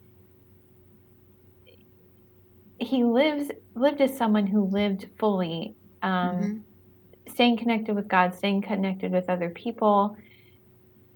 [2.80, 7.32] he lives lived as someone who lived fully um, mm-hmm.
[7.32, 10.16] staying connected with god staying connected with other people.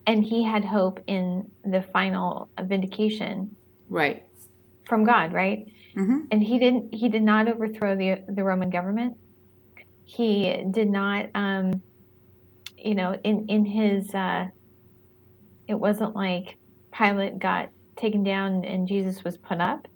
[0.06, 3.56] And he had hope in the final vindication
[3.88, 4.24] right.
[4.86, 5.66] from god right?
[5.96, 6.18] Mm-hmm.
[6.32, 9.16] and he didn't he did not overthrow the the roman government.
[10.04, 11.82] He did not um
[12.76, 14.48] you know in in his uh
[15.66, 16.56] it wasn't like
[16.90, 19.88] pilate got taken down and jesus was put up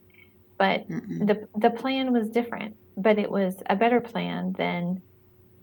[0.58, 1.26] but Mm-mm.
[1.26, 5.00] the the plan was different but it was a better plan than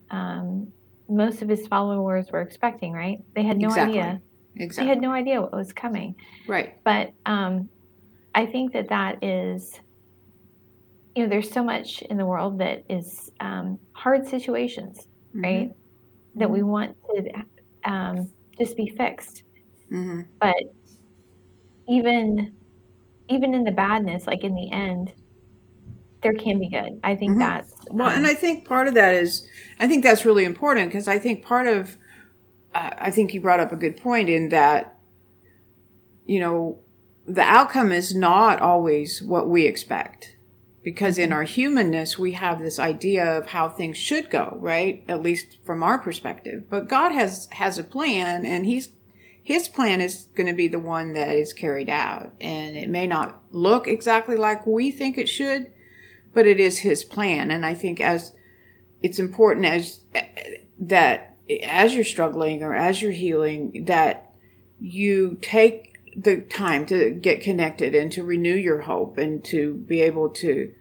[0.10, 0.71] um,
[1.10, 3.99] most of his followers were expecting right they had no exactly.
[3.99, 4.21] idea
[4.55, 4.86] exactly.
[4.86, 6.15] they had no idea what was coming
[6.47, 7.69] right but um,
[8.34, 9.79] i think that that is
[11.15, 15.43] you know there's so much in the world that is um, hard situations mm-hmm.
[15.43, 15.71] right
[16.36, 16.67] that we mm-hmm.
[16.67, 19.43] want to um, just be fixed
[19.91, 20.21] mm-hmm.
[20.39, 20.55] but
[21.88, 22.53] even
[23.29, 25.11] even in the badness, like in the end,
[26.21, 26.99] there can be good.
[27.03, 27.39] I think mm-hmm.
[27.39, 29.47] that's well, um, and I think part of that is,
[29.79, 31.97] I think that's really important because I think part of,
[32.73, 34.97] uh, I think you brought up a good point in that,
[36.25, 36.79] you know,
[37.27, 40.35] the outcome is not always what we expect
[40.83, 41.38] because in mm-hmm.
[41.38, 45.81] our humanness we have this idea of how things should go right at least from
[45.81, 48.89] our perspective but god has has a plan and he's
[49.45, 52.34] his plan is going to be the one that is carried out.
[52.41, 55.71] And it may not look exactly like we think it should,
[56.34, 57.51] but it is his plan.
[57.51, 58.34] And I think as
[59.03, 59.99] it's important as
[60.79, 64.34] that as you're struggling or as you're healing, that
[64.79, 70.01] you take the time to get connected and to renew your hope and to be
[70.01, 70.73] able to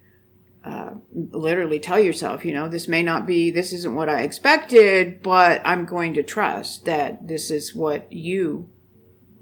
[0.64, 5.22] uh, literally tell yourself, you know, this may not be, this isn't what I expected,
[5.22, 8.70] but I'm going to trust that this is what you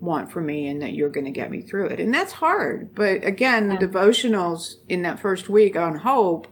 [0.00, 2.00] want for me and that you're going to get me through it.
[2.00, 2.92] And that's hard.
[2.94, 6.48] But again, the devotionals in that first week on hope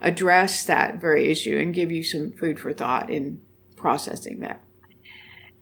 [0.00, 3.40] address that very issue and give you some food for thought in
[3.76, 4.60] processing that.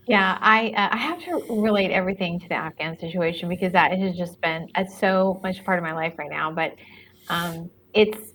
[0.06, 4.16] Yeah, I uh, I have to relate everything to the Afghan situation because that has
[4.16, 6.50] just been it's so much part of my life right now.
[6.50, 6.76] But
[7.28, 8.32] um, it's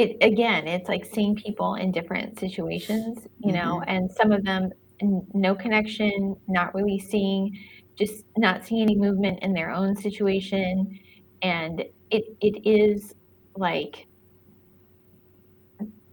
[0.00, 3.90] it again, it's like seeing people in different situations, you know, mm-hmm.
[3.90, 4.70] and some of them
[5.02, 7.58] no connection, not really seeing,
[7.98, 10.98] just not seeing any movement in their own situation,
[11.42, 13.14] and it it is
[13.56, 14.06] like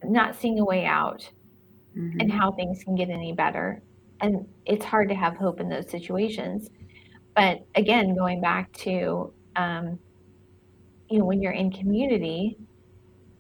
[0.03, 1.29] not seeing a way out
[1.97, 2.19] mm-hmm.
[2.19, 3.81] and how things can get any better
[4.21, 6.69] and it's hard to have hope in those situations
[7.35, 9.99] but again going back to um,
[11.09, 12.57] you know when you're in community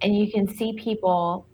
[0.01, 1.47] and you can see people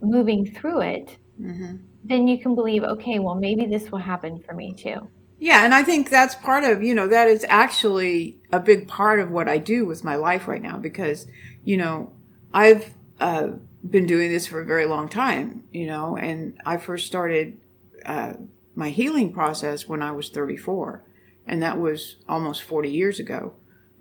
[0.00, 1.76] moving through it mm-hmm.
[2.04, 5.74] then you can believe okay well maybe this will happen for me too yeah and
[5.74, 9.48] i think that's part of you know that is actually a big part of what
[9.48, 11.26] i do with my life right now because
[11.64, 12.12] you know
[12.52, 13.48] i've uh,
[13.88, 17.58] been doing this for a very long time you know and i first started
[18.06, 18.34] uh,
[18.76, 21.02] my healing process when I was 34,
[21.46, 23.54] and that was almost 40 years ago.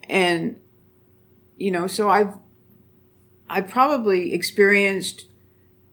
[0.08, 0.58] And
[1.58, 2.34] you know, so I've
[3.50, 5.28] I've probably experienced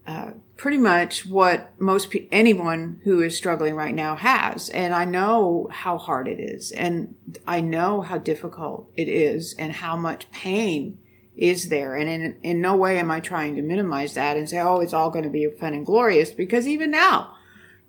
[0.06, 5.04] uh, pretty much what most pe- anyone who is struggling right now has, and I
[5.04, 7.14] know how hard it is, and
[7.46, 10.98] I know how difficult it is, and how much pain
[11.36, 11.96] is there.
[11.96, 14.92] And in in no way am I trying to minimize that and say, oh, it's
[14.92, 17.34] all going to be fun and glorious, because even now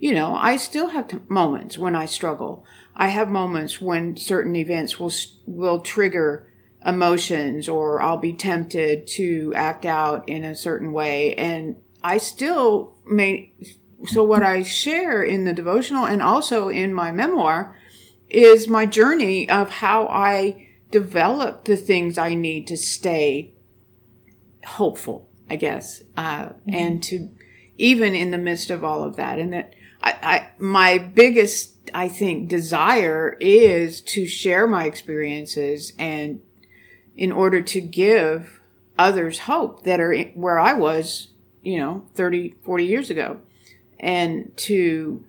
[0.04, 2.66] you know, I still have t- moments when I struggle.
[2.94, 5.14] I have moments when certain events will
[5.46, 6.46] will trigger
[6.86, 12.96] emotions or I'll be tempted to act out in a certain way and I still
[13.06, 13.54] may
[14.06, 17.78] so what I share in the devotional and also in my memoir
[18.30, 23.54] is my journey of how I develop the things I need to stay
[24.66, 26.74] hopeful, I guess, uh, mm-hmm.
[26.74, 27.30] and to
[27.78, 32.10] even in the midst of all of that, and that I, I, my biggest, I
[32.10, 36.42] think, desire is to share my experiences and
[37.16, 38.60] in order to give
[38.98, 41.30] others hope that are where I was,
[41.62, 43.40] you know, 30, 40 years ago
[44.00, 45.24] and to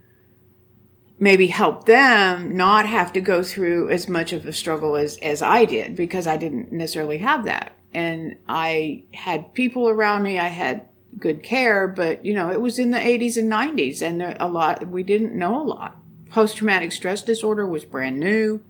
[1.19, 5.43] maybe help them not have to go through as much of a struggle as, as
[5.43, 7.73] I did because I didn't necessarily have that.
[7.93, 10.39] And I had people around me.
[10.39, 14.37] I had good care, but you know, it was in the 80s and 90s and
[14.41, 15.97] a lot, we didn't know a lot.
[16.31, 18.61] Post traumatic stress disorder was brand new.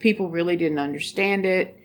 [0.00, 1.78] People really didn't understand it.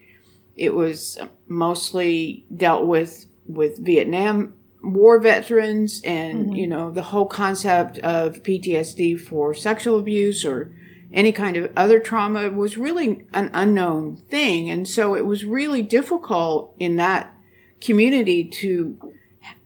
[0.57, 1.17] It was
[1.47, 6.55] mostly dealt with with Vietnam war veterans and, mm-hmm.
[6.55, 10.73] you know, the whole concept of PTSD for sexual abuse or
[11.13, 14.69] any kind of other trauma was really an unknown thing.
[14.69, 17.33] And so it was really difficult in that
[17.79, 19.13] community to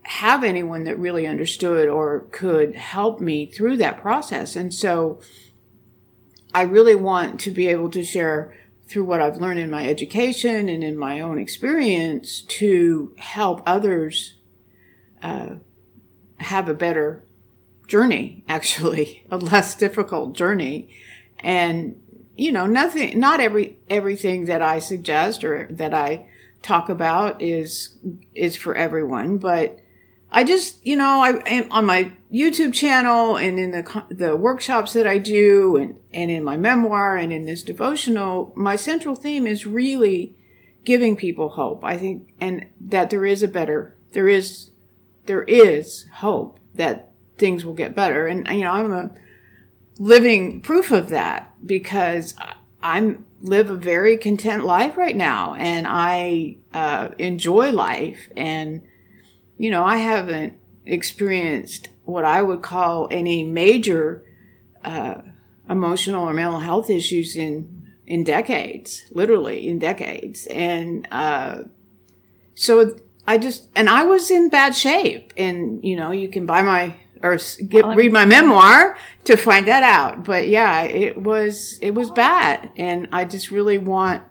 [0.04, 4.56] have anyone that really understood or could help me through that process.
[4.56, 5.20] And so
[6.54, 8.54] I really want to be able to share
[8.92, 14.36] through what I've learned in my education and in my own experience to help others
[15.24, 15.56] uh,
[16.38, 17.24] have a better
[17.88, 20.90] journey, actually, a less difficult journey.
[21.40, 22.02] And,
[22.36, 26.28] you know, nothing, not every, everything that I suggest or that I
[26.62, 27.98] talk about is,
[28.36, 29.80] is for everyone, but
[30.32, 34.94] I just, you know, I am on my YouTube channel and in the the workshops
[34.94, 39.46] that I do, and and in my memoir and in this devotional, my central theme
[39.46, 40.36] is really
[40.86, 41.84] giving people hope.
[41.84, 44.72] I think, and that there is a better, there is,
[45.26, 49.12] there is hope that things will get better, and you know, I'm a
[50.00, 52.36] living proof of that because
[52.82, 58.82] I'm live a very content life right now, and I uh, enjoy life and
[59.62, 60.58] you know, I haven't
[60.88, 64.24] experienced what I would call any major
[64.84, 65.22] uh,
[65.70, 71.60] emotional or mental health issues in in decades, literally in decades, and uh,
[72.56, 72.96] so
[73.28, 76.96] I just and I was in bad shape, and you know, you can buy my
[77.22, 77.38] or
[77.68, 80.24] get, read my memoir to find that out.
[80.24, 84.24] But yeah, it was it was bad, and I just really want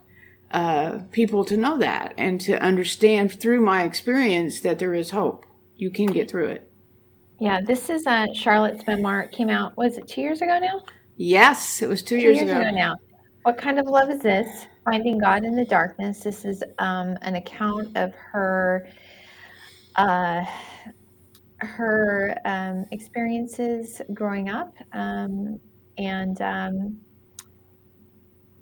[0.50, 5.46] uh, people to know that and to understand through my experience that there is hope.
[5.76, 6.70] You can get through it.
[7.38, 9.22] Yeah, this is uh, Charlotte's memoir.
[9.22, 10.82] It came out, was it two years ago now?
[11.16, 12.60] Yes, it was two, two years, years ago.
[12.60, 12.70] ago.
[12.70, 12.96] now.
[13.42, 14.66] What kind of love is this?
[14.84, 16.20] Finding God in the Darkness.
[16.20, 18.88] This is um, an account of her
[19.96, 20.44] uh,
[21.58, 25.60] her um, experiences growing up um,
[25.98, 27.00] and um,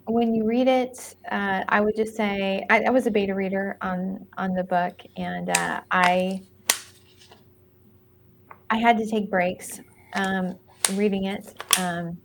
[0.09, 3.77] when you read it, uh, I would just say I, I, was a beta reader
[3.81, 6.41] on on the book, and uh, I
[8.69, 9.79] I had to take breaks
[10.13, 10.57] um,
[10.93, 12.17] reading it, um,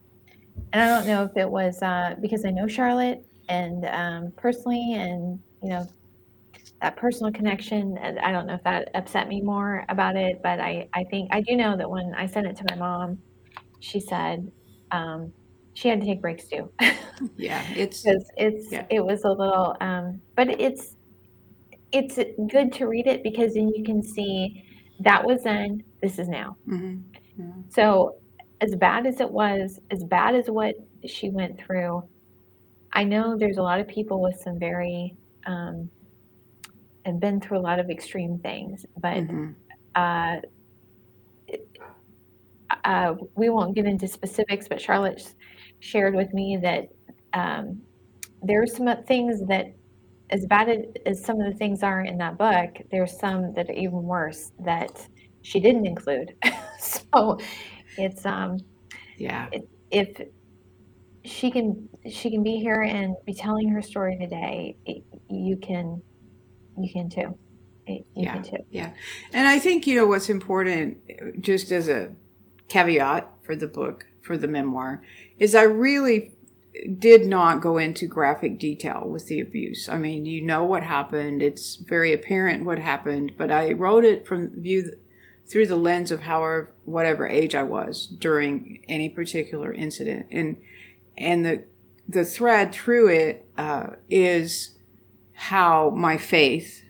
[0.72, 4.94] and I don't know if it was uh, because I know Charlotte and um, personally,
[4.94, 5.88] and you know
[6.80, 7.98] that personal connection.
[7.98, 11.42] I don't know if that upset me more about it, but I I think I
[11.42, 13.18] do know that when I sent it to my mom,
[13.80, 14.50] she said
[14.90, 15.32] um,
[15.74, 16.70] she had to take breaks too.
[17.36, 18.86] yeah, it's because it's yeah.
[18.90, 20.96] it was a little, um, but it's
[21.92, 22.18] it's
[22.50, 24.64] good to read it because then you can see
[25.00, 26.56] that was then, this is now.
[26.68, 26.98] Mm-hmm.
[27.38, 27.52] Yeah.
[27.68, 28.16] So
[28.60, 30.74] as bad as it was, as bad as what
[31.06, 32.02] she went through,
[32.92, 35.16] I know there's a lot of people with some very
[35.46, 35.90] um,
[37.04, 39.50] and been through a lot of extreme things, but mm-hmm.
[39.94, 40.36] uh,
[42.84, 44.68] uh, we won't get into specifics.
[44.68, 45.34] But Charlotte
[45.84, 46.88] shared with me that
[47.34, 47.80] um,
[48.42, 49.66] there are some things that,
[50.30, 53.74] as bad as some of the things are in that book, there's some that are
[53.74, 55.06] even worse that
[55.42, 56.34] she didn't include.
[56.80, 57.38] so
[57.98, 58.58] it's um,
[59.18, 59.48] yeah.
[59.52, 60.20] It, if
[61.24, 66.02] she can she can be here and be telling her story today, it, you can
[66.78, 67.38] you can too.
[67.86, 68.64] You yeah, can too.
[68.70, 68.90] Yeah,
[69.34, 70.98] and I think you know what's important,
[71.42, 72.12] just as a
[72.68, 75.02] caveat for the book for the memoir,
[75.38, 76.32] is I really
[76.98, 79.88] did not go into graphic detail with the abuse.
[79.88, 81.42] I mean, you know what happened.
[81.42, 84.96] It's very apparent what happened, but I wrote it from view
[85.46, 90.56] through the lens of however whatever age I was during any particular incident, and
[91.16, 91.64] and the
[92.08, 94.76] the thread through it uh, is
[95.34, 96.83] how my faith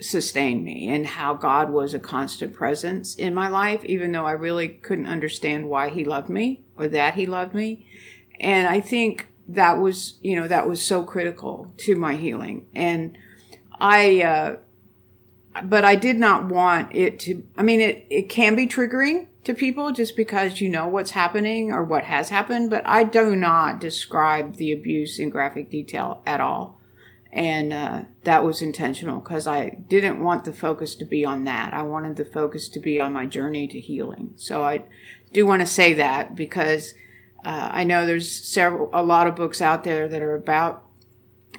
[0.00, 4.32] sustained me and how God was a constant presence in my life, even though I
[4.32, 7.86] really couldn't understand why He loved me or that He loved me.
[8.38, 12.66] And I think that was, you know, that was so critical to my healing.
[12.74, 13.18] And
[13.78, 14.56] I, uh,
[15.64, 19.54] but I did not want it to, I mean, it, it can be triggering to
[19.54, 23.80] people just because you know what's happening or what has happened, but I do not
[23.80, 26.79] describe the abuse in graphic detail at all.
[27.32, 31.72] And uh, that was intentional because I didn't want the focus to be on that.
[31.72, 34.32] I wanted the focus to be on my journey to healing.
[34.36, 34.82] So I
[35.32, 36.94] do want to say that because
[37.44, 40.84] uh, I know there's several, a lot of books out there that are about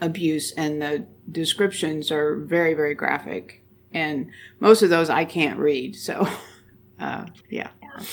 [0.01, 3.63] abuse, and the descriptions are very, very graphic.
[3.93, 5.95] And most of those I can't read.
[5.95, 6.27] So,
[6.99, 7.69] uh, yeah.
[7.81, 8.03] yeah.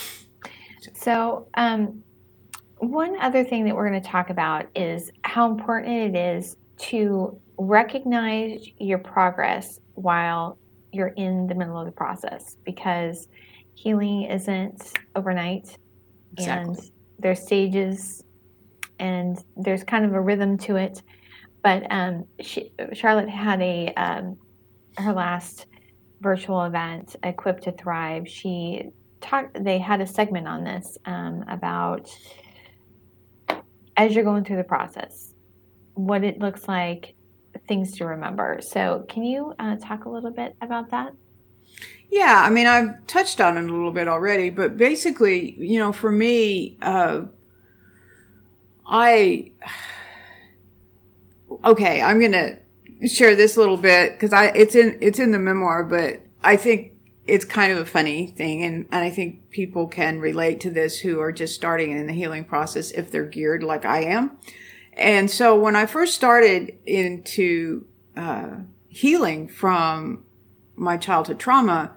[0.93, 2.03] So, um,
[2.77, 7.39] one other thing that we're going to talk about is how important it is to
[7.59, 10.57] recognize your progress while
[10.91, 13.27] you're in the middle of the process because
[13.75, 15.77] healing isn't overnight.
[16.33, 16.75] Exactly.
[16.75, 18.23] and there's stages
[18.99, 21.01] and there's kind of a rhythm to it.
[21.61, 24.37] But um, she, charlotte had a um,
[24.97, 25.65] her last
[26.21, 28.27] virtual event equipped to thrive.
[28.27, 28.89] She
[29.19, 32.09] talked they had a segment on this um, about
[33.97, 35.33] as you're going through the process
[35.95, 37.15] what it looks like
[37.69, 38.59] things to remember.
[38.61, 41.13] So, can you uh, talk a little bit about that?
[42.11, 45.93] Yeah, I mean, I've touched on it a little bit already, but basically, you know,
[45.93, 47.21] for me, uh,
[48.85, 49.51] I
[51.63, 52.57] okay, I'm gonna
[53.07, 56.93] share this little bit because I it's in it's in the memoir, but I think
[57.27, 60.99] it's kind of a funny thing, and and I think people can relate to this
[60.99, 64.37] who are just starting in the healing process if they're geared like I am.
[64.99, 67.85] And so when I first started into
[68.17, 68.57] uh,
[68.89, 70.25] healing from
[70.75, 71.93] my childhood trauma,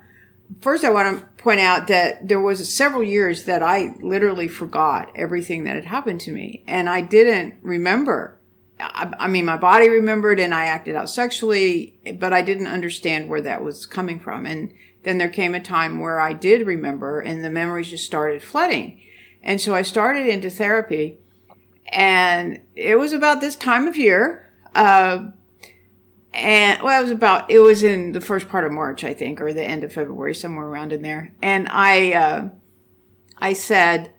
[0.61, 5.11] first I want to point out that there was several years that I literally forgot
[5.17, 8.39] everything that had happened to me, and I didn't remember.
[8.79, 13.29] I, I mean, my body remembered, and I acted out sexually, but I didn't understand
[13.29, 14.47] where that was coming from.
[14.47, 14.73] And
[15.03, 19.01] then there came a time where I did remember, and the memories just started flooding.
[19.43, 21.19] And so I started into therapy
[21.93, 24.51] and it was about this time of year.
[24.75, 25.27] Uh,
[26.35, 29.41] and well, it was about it was in the first part of March, I think,
[29.41, 31.33] or the end of February, somewhere around in there.
[31.43, 32.49] And I, uh,
[33.39, 34.13] I said,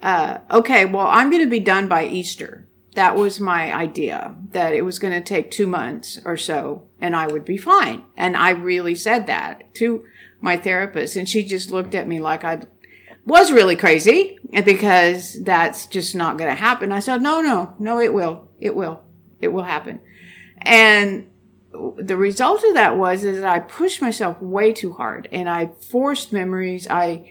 [0.00, 2.68] uh, okay, well, I'm going to be done by Easter.
[2.94, 7.14] That was my idea that it was going to take two months or so, and
[7.14, 8.04] I would be fine.
[8.16, 10.04] And I really said that to
[10.40, 12.68] my therapist, and she just looked at me like I'd
[13.28, 16.92] was really crazy because that's just not going to happen.
[16.92, 18.48] I said, no, no, no, it will.
[18.58, 19.02] It will.
[19.40, 20.00] It will happen.
[20.62, 21.28] And
[21.70, 25.72] the result of that was is that I pushed myself way too hard and I
[25.90, 26.88] forced memories.
[26.88, 27.30] I,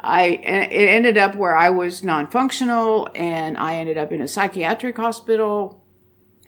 [0.00, 4.96] I, it ended up where I was non-functional and I ended up in a psychiatric
[4.96, 5.84] hospital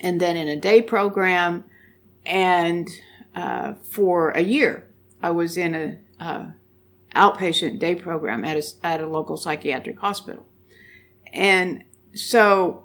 [0.00, 1.64] and then in a day program.
[2.26, 2.88] And
[3.36, 4.88] uh, for a year,
[5.22, 6.46] I was in a uh,
[7.14, 10.46] outpatient day program at a, at a local psychiatric hospital.
[11.32, 11.84] And
[12.14, 12.84] so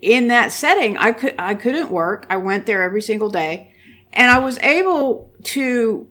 [0.00, 2.26] in that setting, I could, I couldn't work.
[2.30, 3.72] I went there every single day
[4.12, 6.08] and I was able to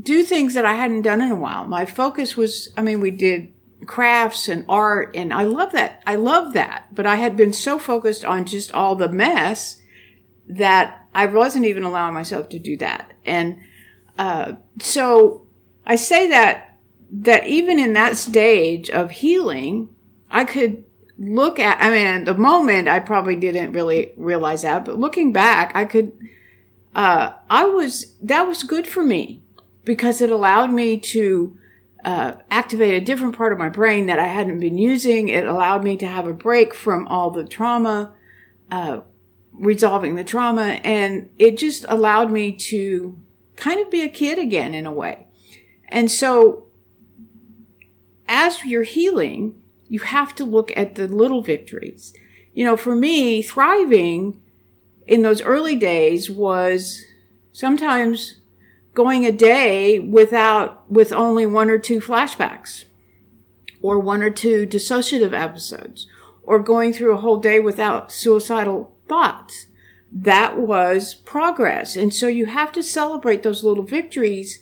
[0.00, 1.64] do things that I hadn't done in a while.
[1.64, 3.52] My focus was, I mean, we did
[3.86, 6.02] crafts and art and I love that.
[6.06, 6.94] I love that.
[6.94, 9.80] But I had been so focused on just all the mess
[10.48, 13.12] that I wasn't even allowing myself to do that.
[13.24, 13.58] And,
[14.18, 15.46] uh, so
[15.86, 16.73] I say that,
[17.22, 19.88] that even in that stage of healing,
[20.30, 20.84] I could
[21.16, 25.70] look at, I mean, the moment, I probably didn't really realize that, but looking back,
[25.76, 26.12] I could,
[26.94, 29.42] uh, I was, that was good for me
[29.84, 31.56] because it allowed me to,
[32.04, 35.28] uh, activate a different part of my brain that I hadn't been using.
[35.28, 38.12] It allowed me to have a break from all the trauma,
[38.72, 39.00] uh,
[39.52, 40.80] resolving the trauma.
[40.84, 43.16] And it just allowed me to
[43.54, 45.28] kind of be a kid again in a way.
[45.88, 46.64] And so
[48.28, 52.14] as you're healing, you have to look at the little victories.
[52.52, 54.40] You know, for me, thriving
[55.06, 57.04] in those early days was
[57.52, 58.40] sometimes
[58.94, 62.84] going a day without, with only one or two flashbacks
[63.82, 66.06] or one or two dissociative episodes
[66.42, 69.66] or going through a whole day without suicidal thoughts.
[70.12, 71.96] That was progress.
[71.96, 74.60] And so you have to celebrate those little victories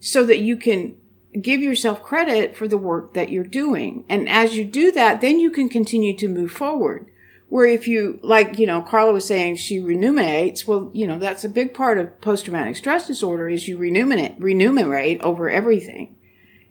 [0.00, 0.96] so that you can
[1.40, 4.04] give yourself credit for the work that you're doing.
[4.08, 7.10] And as you do that, then you can continue to move forward.
[7.48, 11.44] Where if you, like, you know, Carla was saying she ruminates, well, you know, that's
[11.44, 16.16] a big part of post-traumatic stress disorder is you ruminate, ruminate over everything.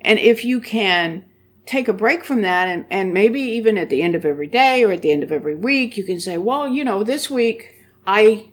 [0.01, 1.26] And if you can
[1.66, 4.84] take a break from that and, and maybe even at the end of every day
[4.84, 7.86] or at the end of every week, you can say, well, you know, this week
[8.05, 8.49] I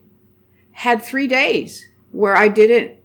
[0.73, 3.00] had three days where I didn't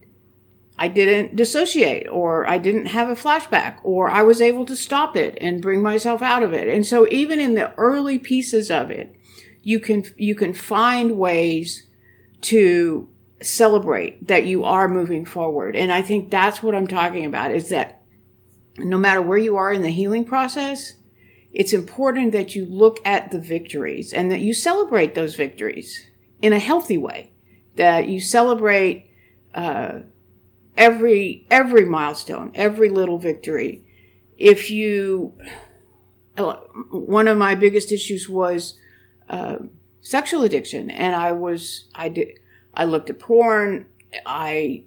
[0.78, 5.15] I didn't dissociate or I didn't have a flashback or I was able to stop
[5.15, 6.67] it and bring myself out of it.
[6.67, 9.15] And so even in the early pieces of it,
[9.63, 11.88] you can, you can find ways
[12.41, 13.07] to
[13.41, 15.76] celebrate that you are moving forward.
[15.76, 18.01] And I think that's what I'm talking about is that
[18.78, 20.93] no matter where you are in the healing process,
[21.53, 26.05] it's important that you look at the victories and that you celebrate those victories
[26.41, 27.32] in a healthy way,
[27.78, 29.09] that you celebrate,
[29.53, 29.99] uh,
[30.78, 33.84] every every milestone, every little victory.
[34.38, 35.34] If you,
[36.38, 38.78] one of my biggest issues was
[39.30, 39.57] uh,
[40.01, 42.39] sexual addiction, and I was I did
[42.73, 43.86] I looked at porn,
[44.26, 44.84] I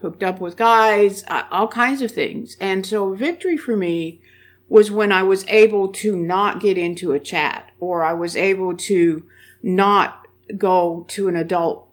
[0.00, 4.20] hooked up with guys, all kinds of things, and so victory for me
[4.68, 8.76] was when I was able to not get into a chat, or I was able
[8.76, 9.24] to
[9.62, 10.26] not
[10.58, 11.88] go to an adult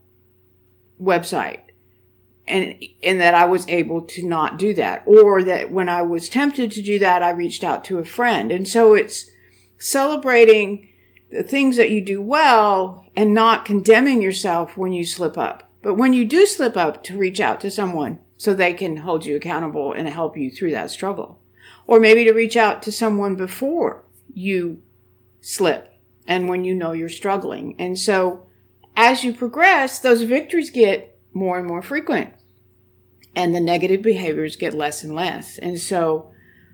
[1.02, 1.63] website
[2.48, 6.30] and and that I was able to not do that or that when I was
[6.30, 8.52] tempted to do that I reached out to a friend.
[8.52, 9.30] And so it's
[9.78, 10.90] celebrating
[11.32, 15.70] the things that you do well and not condemning yourself when you slip up.
[15.82, 19.26] But when you do slip up to reach out to someone so they can hold
[19.26, 21.40] you accountable and help you through that struggle.
[21.88, 24.82] Or maybe to reach out to someone before you
[25.42, 25.94] slip
[26.28, 27.76] and when you know you're struggling.
[27.80, 28.48] And so
[28.96, 32.34] as you progress those victories get more and more frequent.
[33.36, 35.58] And the negative behaviors get less and less.
[35.58, 36.32] And so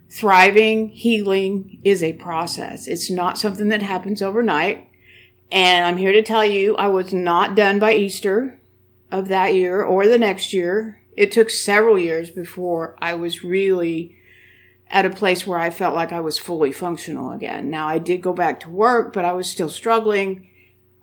[0.09, 2.87] thriving, healing is a process.
[2.87, 4.87] It's not something that happens overnight.
[5.51, 8.59] And I'm here to tell you, I was not done by Easter
[9.11, 11.01] of that year or the next year.
[11.15, 14.15] It took several years before I was really
[14.91, 17.69] at a place where I felt like I was fully functional again.
[17.69, 20.49] Now I did go back to work, but I was still struggling.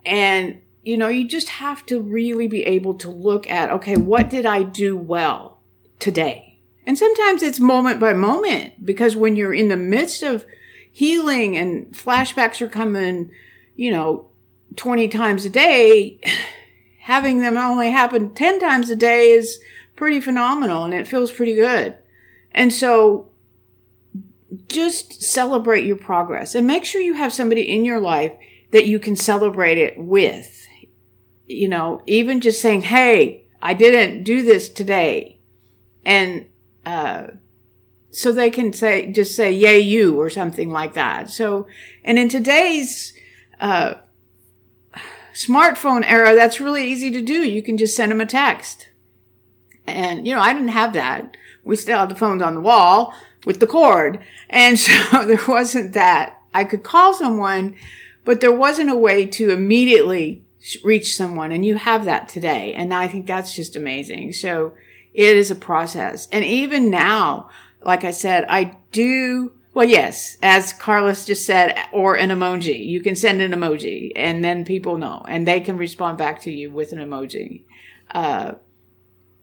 [0.05, 4.29] And you know, you just have to really be able to look at, okay, what
[4.29, 5.59] did I do well
[5.99, 6.59] today?
[6.85, 10.45] And sometimes it's moment by moment because when you're in the midst of
[10.89, 13.31] healing and flashbacks are coming,
[13.75, 14.29] you know,
[14.77, 16.21] 20 times a day,
[16.99, 19.59] having them only happen 10 times a day is
[19.97, 21.97] pretty phenomenal and it feels pretty good.
[22.51, 23.27] And so
[24.69, 28.31] just celebrate your progress and make sure you have somebody in your life
[28.71, 30.66] that you can celebrate it with
[31.47, 35.39] you know, even just saying, Hey, I didn't do this today.
[36.05, 36.47] And,
[36.85, 37.27] uh,
[38.11, 41.29] so they can say, just say, yay, you, or something like that.
[41.29, 41.67] So,
[42.03, 43.13] and in today's,
[43.59, 43.95] uh,
[45.33, 47.43] smartphone era, that's really easy to do.
[47.43, 48.89] You can just send them a text.
[49.85, 51.37] And, you know, I didn't have that.
[51.63, 53.13] We still had the phones on the wall
[53.45, 54.19] with the cord.
[54.49, 56.41] And so there wasn't that.
[56.53, 57.75] I could call someone,
[58.25, 60.43] but there wasn't a way to immediately
[60.83, 62.73] reach someone and you have that today.
[62.73, 64.33] And I think that's just amazing.
[64.33, 64.73] So
[65.13, 66.27] it is a process.
[66.31, 67.49] And even now,
[67.83, 72.83] like I said, I do well, yes, as Carlos just said, or an emoji.
[72.83, 76.51] You can send an emoji and then people know and they can respond back to
[76.51, 77.61] you with an emoji.
[78.09, 78.53] Uh,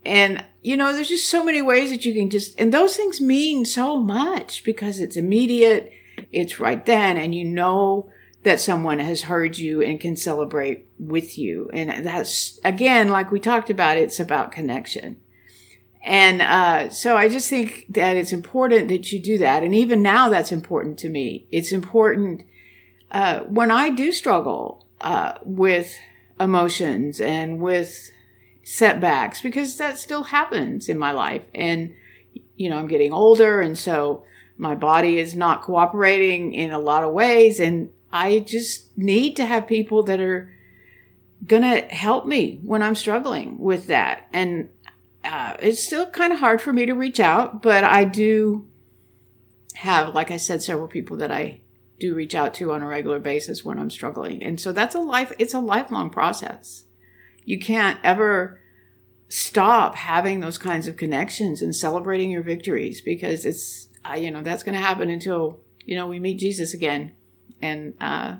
[0.05, 3.21] and, you know, there's just so many ways that you can just, and those things
[3.21, 5.93] mean so much because it's immediate,
[6.33, 8.09] it's right then, and you know
[8.45, 11.69] that someone has heard you and can celebrate with you.
[11.73, 15.17] And that's, again, like we talked about, it's about connection.
[16.03, 19.63] And uh, so I just think that it's important that you do that.
[19.63, 21.47] And even now, that's important to me.
[21.51, 22.43] It's important
[23.09, 25.95] uh, when I do struggle uh, with
[26.39, 28.11] emotions and with
[28.61, 31.41] setbacks, because that still happens in my life.
[31.55, 31.95] And,
[32.55, 33.59] you know, I'm getting older.
[33.59, 34.23] And so
[34.57, 37.59] my body is not cooperating in a lot of ways.
[37.59, 40.49] And I just need to have people that are
[41.45, 44.27] going to help me when I'm struggling with that.
[44.31, 44.69] And
[45.25, 48.69] uh, it's still kind of hard for me to reach out, but I do
[49.73, 51.59] have, like I said, several people that I
[51.99, 54.41] do reach out to on a regular basis when I'm struggling.
[54.41, 56.85] And so that's a life, it's a lifelong process.
[57.43, 58.61] You can't ever
[59.27, 64.63] stop having those kinds of connections and celebrating your victories because it's, you know, that's
[64.63, 67.11] going to happen until, you know, we meet Jesus again.
[67.65, 68.35] And, uh,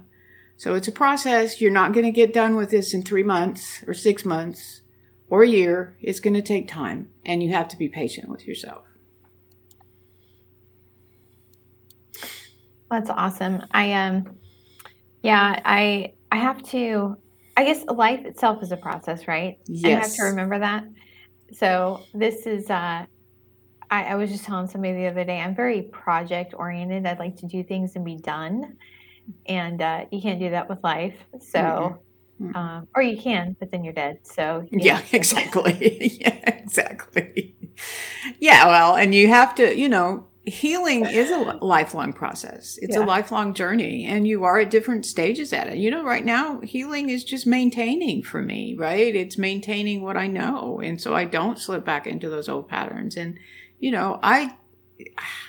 [0.57, 1.59] so it's a process.
[1.59, 4.81] You're not going to get done with this in three months or six months
[5.29, 5.97] or a year.
[6.01, 8.83] It's going to take time and you have to be patient with yourself.
[12.89, 13.63] That's awesome.
[13.71, 14.37] I um
[15.23, 17.17] yeah, I I have to
[17.57, 19.57] I guess life itself is a process, right?
[19.65, 19.85] Yes.
[19.85, 20.85] I have to remember that.
[21.51, 23.05] So this is uh
[23.91, 27.05] I, I was just telling somebody the other day, I'm very project oriented.
[27.05, 28.77] I'd like to do things and be done.
[29.45, 31.15] And uh, you can't do that with life.
[31.39, 31.95] So mm-hmm.
[32.41, 32.55] Mm.
[32.55, 34.19] Um, or you can, but then you're dead.
[34.23, 36.17] So you yeah, exactly.
[36.21, 37.55] yeah, exactly.
[38.39, 42.77] Yeah, well, and you have to, you know, healing is a lifelong process.
[42.81, 43.03] It's yeah.
[43.03, 45.77] a lifelong journey, and you are at different stages at it.
[45.77, 49.15] You know, right now, healing is just maintaining for me, right?
[49.15, 53.15] It's maintaining what I know, and so I don't slip back into those old patterns.
[53.15, 53.39] And
[53.79, 54.55] you know, I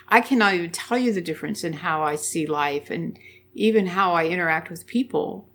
[0.09, 3.19] I cannot even tell you the difference in how I see life and
[3.57, 5.49] even how I interact with people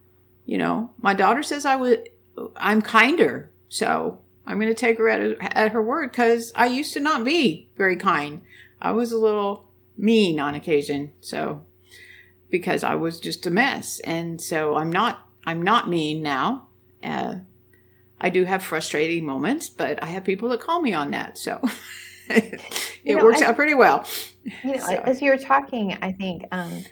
[0.52, 2.10] you know, my daughter says I would,
[2.58, 3.52] I'm kinder.
[3.70, 7.24] So I'm going to take her at, at her word because I used to not
[7.24, 8.41] be very kind.
[8.82, 11.14] I was a little mean on occasion.
[11.22, 11.64] So
[12.49, 14.02] because I was just a mess.
[14.02, 16.68] And so I'm not, I'm not mean now.
[17.02, 17.36] Uh,
[18.20, 21.38] I do have frustrating moments, but I have people that call me on that.
[21.38, 21.62] So
[22.28, 22.62] it
[23.06, 24.06] you know, works I, out pretty well.
[24.43, 24.95] You know, so.
[25.06, 26.84] as you were talking, I think, um,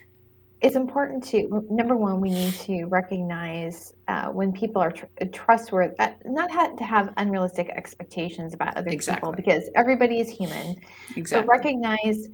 [0.61, 5.97] it's important to number one we need to recognize uh, when people are tr- trustworthy
[5.99, 9.19] uh, not have to have unrealistic expectations about other exactly.
[9.19, 10.75] people because everybody is human
[11.15, 11.47] exactly.
[11.47, 12.27] but recognize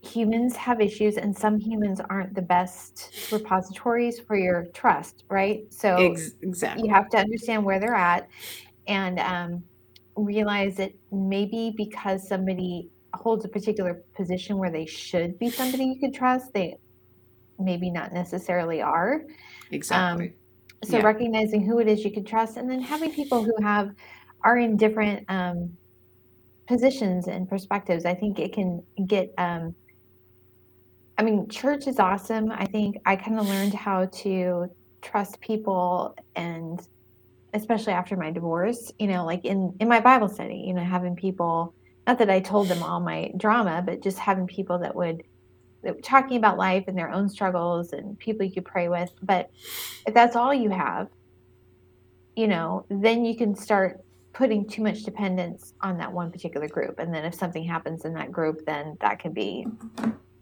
[0.00, 5.96] humans have issues and some humans aren't the best repositories for your trust right so
[5.96, 8.28] Ex- exactly you have to understand where they're at
[8.86, 9.62] and um,
[10.16, 15.98] realize that maybe because somebody holds a particular position where they should be somebody you
[15.98, 16.76] could trust they
[17.58, 19.22] maybe not necessarily are.
[19.70, 20.26] Exactly.
[20.28, 20.32] Um,
[20.84, 21.04] so yeah.
[21.04, 23.90] recognizing who it is you can trust, and then having people who have
[24.42, 25.76] are in different um,
[26.66, 28.04] positions and perspectives.
[28.04, 29.32] I think it can get.
[29.38, 29.74] Um,
[31.18, 32.52] I mean, church is awesome.
[32.52, 34.66] I think I kind of learned how to
[35.00, 36.80] trust people, and
[37.54, 38.92] especially after my divorce.
[38.98, 41.74] You know, like in in my Bible study, you know, having people.
[42.06, 45.24] Not that I told them all my drama, but just having people that would
[46.02, 49.10] talking about life and their own struggles and people you could pray with.
[49.22, 49.50] But
[50.06, 51.08] if that's all you have,
[52.34, 56.98] you know, then you can start putting too much dependence on that one particular group.
[56.98, 59.66] And then if something happens in that group, then that can be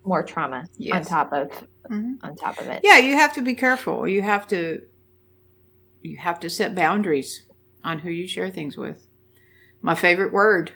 [0.05, 0.95] more trauma yes.
[0.97, 1.51] on top of
[1.91, 2.15] mm-hmm.
[2.23, 2.81] on top of it.
[2.83, 4.07] Yeah, you have to be careful.
[4.09, 4.83] You have to
[6.03, 7.47] you have to set boundaries
[7.83, 9.07] on who you share things with.
[9.85, 10.73] My favorite word.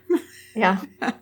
[0.55, 0.83] Yeah.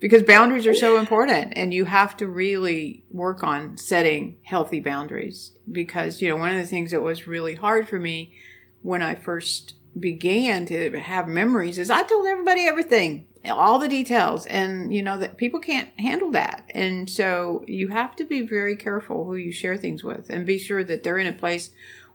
[0.00, 5.52] because boundaries are so important and you have to really work on setting healthy boundaries
[5.70, 8.32] because you know one of the things that was really hard for me
[8.80, 14.46] when I first began to have memories is I told everybody everything, all the details
[14.46, 16.64] and you know that people can't handle that.
[16.70, 20.58] And so you have to be very careful who you share things with and be
[20.58, 21.72] sure that they're in a place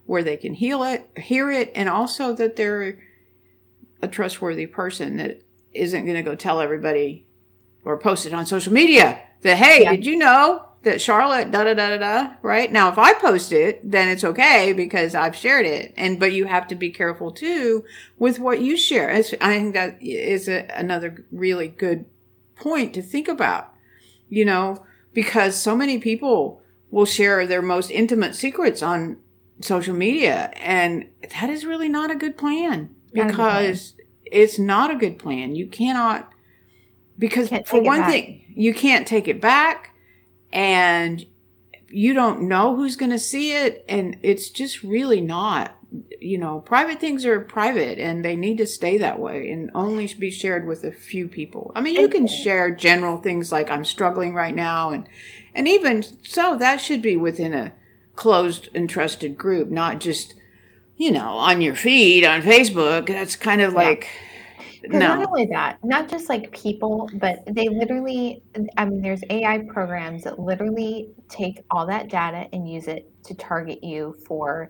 [0.08, 2.98] where they can heal it, hear it and also that they're
[4.04, 5.42] a trustworthy person that
[5.74, 7.26] isn't going to go tell everybody
[7.86, 9.92] or post it on social media that, hey, yeah.
[9.92, 12.34] did you know that Charlotte da da da da da.
[12.42, 15.94] Right now, if I post it, then it's okay because I've shared it.
[15.96, 17.86] And but you have to be careful too
[18.18, 19.10] with what you share.
[19.10, 22.06] It's, I think that is a, another really good
[22.58, 23.72] point to think about.
[24.28, 29.18] You know, because so many people will share their most intimate secrets on
[29.62, 31.08] social media, and
[31.40, 33.94] that is really not a good plan Not a good because
[34.26, 35.56] it's not a good plan.
[35.56, 36.30] You cannot
[37.18, 39.96] because Can't for one thing, you can't take it back
[40.52, 41.26] and
[41.90, 45.78] you don't know who's going to see it and it's just really not
[46.20, 50.12] you know private things are private and they need to stay that way and only
[50.18, 51.72] be shared with a few people.
[51.76, 55.08] I mean you can share general things like i'm struggling right now and
[55.54, 57.74] and even so that should be within a
[58.16, 60.34] closed and trusted group not just
[61.04, 63.80] you know on your feed on facebook that's kind of Yeah.
[63.80, 64.08] like
[64.90, 68.44] 'Cause Not only that, not just like people, but they literally,
[68.76, 73.34] I mean, there's AI programs that literally take all that data and use it to
[73.34, 74.70] target you for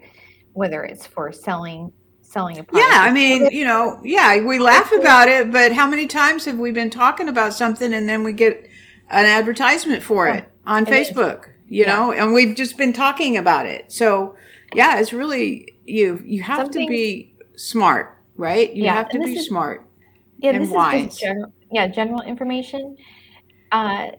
[0.53, 2.91] whether it's for selling selling a product.
[2.91, 6.59] Yeah, I mean, you know, yeah, we laugh about it, but how many times have
[6.59, 8.67] we been talking about something and then we get
[9.09, 11.09] an advertisement for it on It is.
[11.09, 11.95] Facebook, you Yeah.
[11.95, 13.91] know, and we've just been talking about it.
[13.91, 14.35] So,
[14.75, 18.73] yeah, it's really you you have Some to be smart, right?
[18.73, 19.85] You Yeah, have to be is- smart.
[20.39, 21.03] yeah, and this is wise.
[21.05, 22.95] just general, yeah, general information.
[23.71, 24.11] Uh,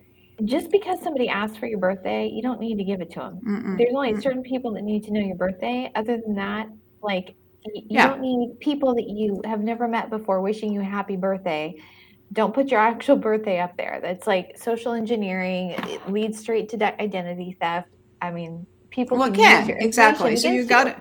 [0.45, 3.41] just because somebody asks for your birthday, you don't need to give it to them.
[3.47, 3.79] Mm-mm.
[3.79, 4.23] There's only Mm.
[4.23, 5.91] certain people that need to know your birthday.
[5.95, 6.69] Other than that,
[7.03, 7.35] like
[7.73, 8.09] you Yeah.
[8.09, 11.75] don't need people that you have never met before wishing you a happy birthday.
[12.33, 14.01] Don't put your actual birthday up there.
[14.03, 15.71] That's like social engineering.
[15.71, 17.89] It leads straight to de- identity theft.
[18.21, 20.35] I mean, people Well, it can can exactly.
[20.37, 20.97] So you got to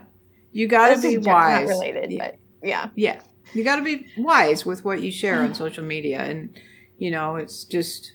[0.53, 1.67] you got to be gen- not wise.
[1.69, 2.31] related, Yeah.
[2.31, 2.35] but
[2.67, 3.21] yeah, Yeah.
[3.53, 6.19] You got to be wise with what you share on social media.
[6.21, 6.57] And,
[6.97, 8.11] you know, it's just,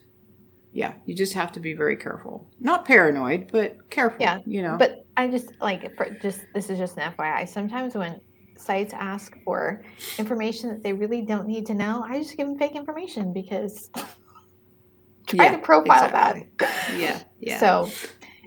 [0.72, 2.48] yeah, you just have to be very careful.
[2.58, 4.18] Not paranoid, but careful.
[4.20, 7.46] Yeah, You know, But I just like for just this is just an FYI.
[7.48, 8.20] Sometimes when
[8.56, 9.84] sites ask for
[10.18, 13.90] information that they really don't need to know, I just give them fake information because
[15.26, 16.48] try Yeah, to profile exactly.
[16.58, 16.96] that.
[16.96, 17.20] Yeah.
[17.40, 17.60] Yeah.
[17.60, 17.90] So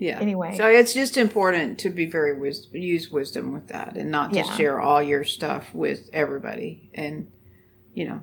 [0.02, 0.20] yeah.
[0.20, 4.32] anyway, So it's just important to be very wis- use wisdom with that and not
[4.32, 4.56] just Yeah.
[4.56, 6.90] share all your stuff with everybody.
[6.94, 7.30] And,
[7.94, 8.20] you know,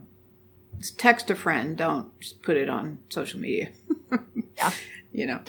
[0.97, 1.77] text a friend.
[1.77, 3.69] Don't just put it on social media.
[4.57, 4.71] Yeah.
[5.13, 5.39] You know,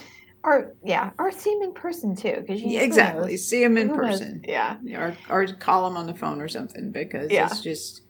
[0.45, 3.37] or yeah, or see them in person too, because Yeah, exactly.
[3.37, 4.21] See them in Who knows?
[4.21, 4.45] person.
[4.47, 7.47] Yeah, or or call them on the phone or something because Yeah.
[7.47, 8.03] it's just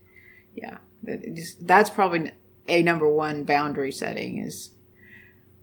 [0.54, 0.76] yeah
[1.62, 2.30] that's probably
[2.68, 4.72] a number one boundary setting is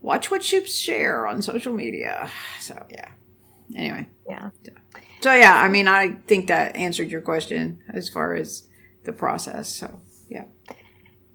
[0.01, 2.29] watch what you share on social media
[2.59, 3.09] so yeah
[3.75, 4.49] anyway yeah.
[5.21, 8.67] so yeah i mean i think that answered your question as far as
[9.03, 10.45] the process so yeah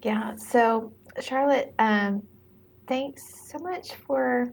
[0.03, 0.35] Yeah.
[0.37, 2.23] So, Charlotte, um,
[2.89, 4.53] thanks so much for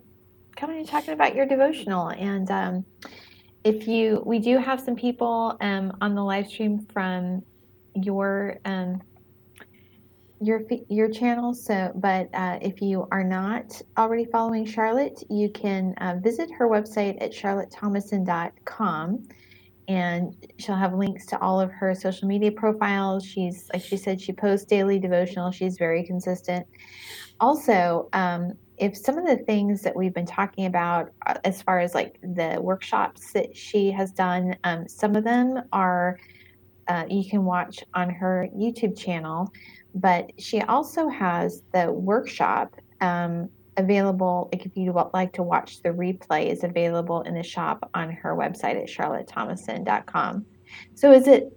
[0.55, 2.10] coming and talking about your devotional.
[2.10, 2.86] And um,
[3.64, 7.41] if you, we do have some people um, on the live stream from
[7.95, 9.01] your um,
[10.42, 11.54] your your channel.
[11.54, 16.68] So, but uh, if you are not already following Charlotte, you can uh, visit her
[16.68, 19.28] website at charlottethomason.com
[19.90, 23.26] and she'll have links to all of her social media profiles.
[23.26, 25.52] She's like she said, she posts daily devotional.
[25.52, 26.66] She's very consistent.
[27.40, 31.80] Also, um, if some of the things that we've been talking about, uh, as far
[31.80, 36.18] as like the workshops that she has done, um, some of them are
[36.88, 39.52] uh, you can watch on her YouTube channel,
[39.96, 44.50] but she also has the workshop um, available.
[44.52, 48.12] Like if you would like to watch the replay, is available in the shop on
[48.12, 50.46] her website at charlottethomason.com.
[50.96, 51.56] So is it?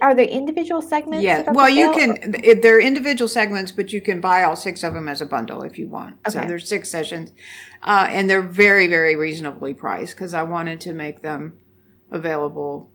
[0.00, 1.22] Are there individual segments?
[1.22, 4.82] yeah well you or- can it, they're individual segments but you can buy all six
[4.82, 7.32] of them as a bundle if you want so there's six sessions
[7.82, 11.52] uh, and they're very very reasonably priced because i wanted to make them
[12.10, 12.90] available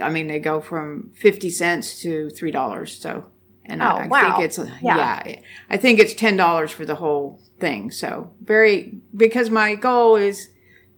[0.00, 3.26] i mean they go from 50 cents to three dollars so
[3.64, 4.20] and Oh, I, I wow.
[4.36, 5.22] think it's uh, Yeah.
[5.26, 5.36] yeah.
[5.70, 10.48] i think it's ten dollars for the whole thing so very because my goal is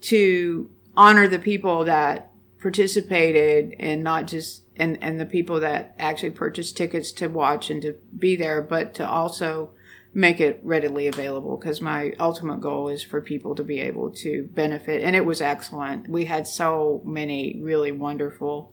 [0.03, 6.31] to honor the people that participated and not just and and the people that actually
[6.31, 9.71] purchased tickets to watch and to be there but to also
[10.17, 14.45] make it readily available because my ultimate goal is for people to be able to
[14.55, 18.73] benefit and it was excellent we had so many really wonderful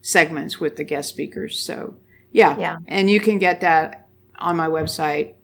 [0.00, 1.94] segments with the guest speakers so
[2.32, 2.76] yeah Yeah.
[2.88, 4.08] and you can get that
[4.38, 5.34] on my website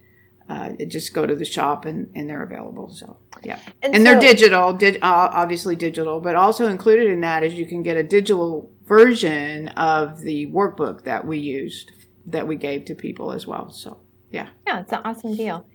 [0.49, 4.73] uh, just go to the shop and, and they're available so yeah and they're digital
[4.73, 8.71] did uh, obviously digital but also included in that is you can get a digital
[8.85, 11.91] version of the workbook that we used
[12.27, 13.99] that we gave to people as well so
[14.31, 15.67] Yeah, Yeah, it's an awesome deal.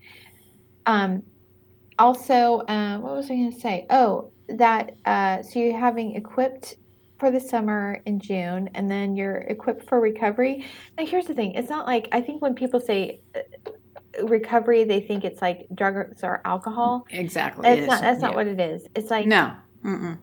[0.85, 1.23] Um,
[1.99, 3.85] also, uh, what was I going to say?
[3.89, 6.75] Oh, that uh, so you're having equipped
[7.21, 10.65] for the summer in June, and then you're equipped for recovery.
[10.97, 14.99] Now, here's the thing: it's not like I think when people say uh, recovery, they
[15.01, 17.05] think it's like drugs or alcohol.
[17.11, 17.61] Exactly.
[17.63, 18.01] That's it not.
[18.01, 18.35] That's not Yeah.
[18.37, 18.87] what it is.
[18.95, 19.53] It's like No.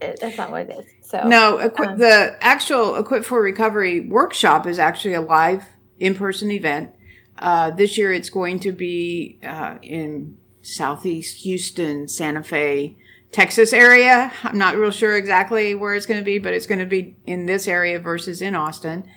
[0.00, 0.86] It- that's not what it is.
[1.08, 5.64] So No, equi- um, the actual Equip for Recovery workshop is actually a live
[5.98, 6.90] in person event.
[7.38, 12.96] Uh, this year it's going to be uh, in Southeast Houston, Santa Fe,
[13.32, 14.32] Texas area.
[14.42, 17.16] I'm not real sure exactly where it's going to be, but it's going to be
[17.26, 19.08] in this area versus in Austin.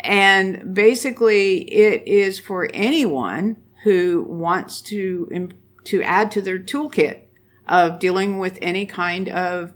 [0.00, 5.48] And basically, it is for anyone who wants to
[5.84, 7.20] to add to their toolkit
[7.68, 9.72] of dealing with any kind of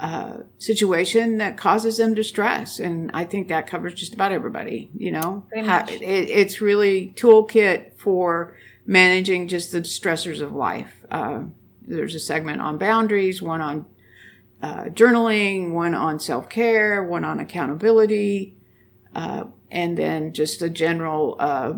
[0.00, 2.80] uh, situation that causes them distress.
[2.80, 5.46] And I think that covers just about everybody, you know,
[6.02, 10.92] it, it's really toolkit for managing just the stressors of life.
[11.08, 11.44] Uh,
[11.86, 13.86] there's a segment on boundaries, one on
[14.62, 18.56] uh, journaling, one on self-care, one on accountability,
[19.14, 21.72] uh, and then just a general, uh,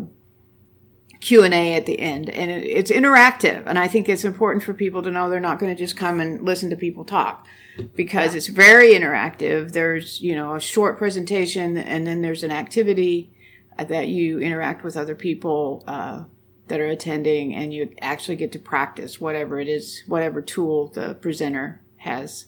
[1.25, 2.29] Q&A at the end.
[2.29, 5.59] And it, it's interactive and I think it's important for people to know they're not
[5.59, 7.47] going to just come and listen to people talk
[7.95, 9.71] because it's very interactive.
[9.71, 13.31] There's you know a short presentation and then there's an activity
[13.77, 16.23] uh, that you interact with other people uh,
[16.67, 21.13] that are attending and you actually get to practice whatever it is whatever tool the
[21.15, 22.45] presenter has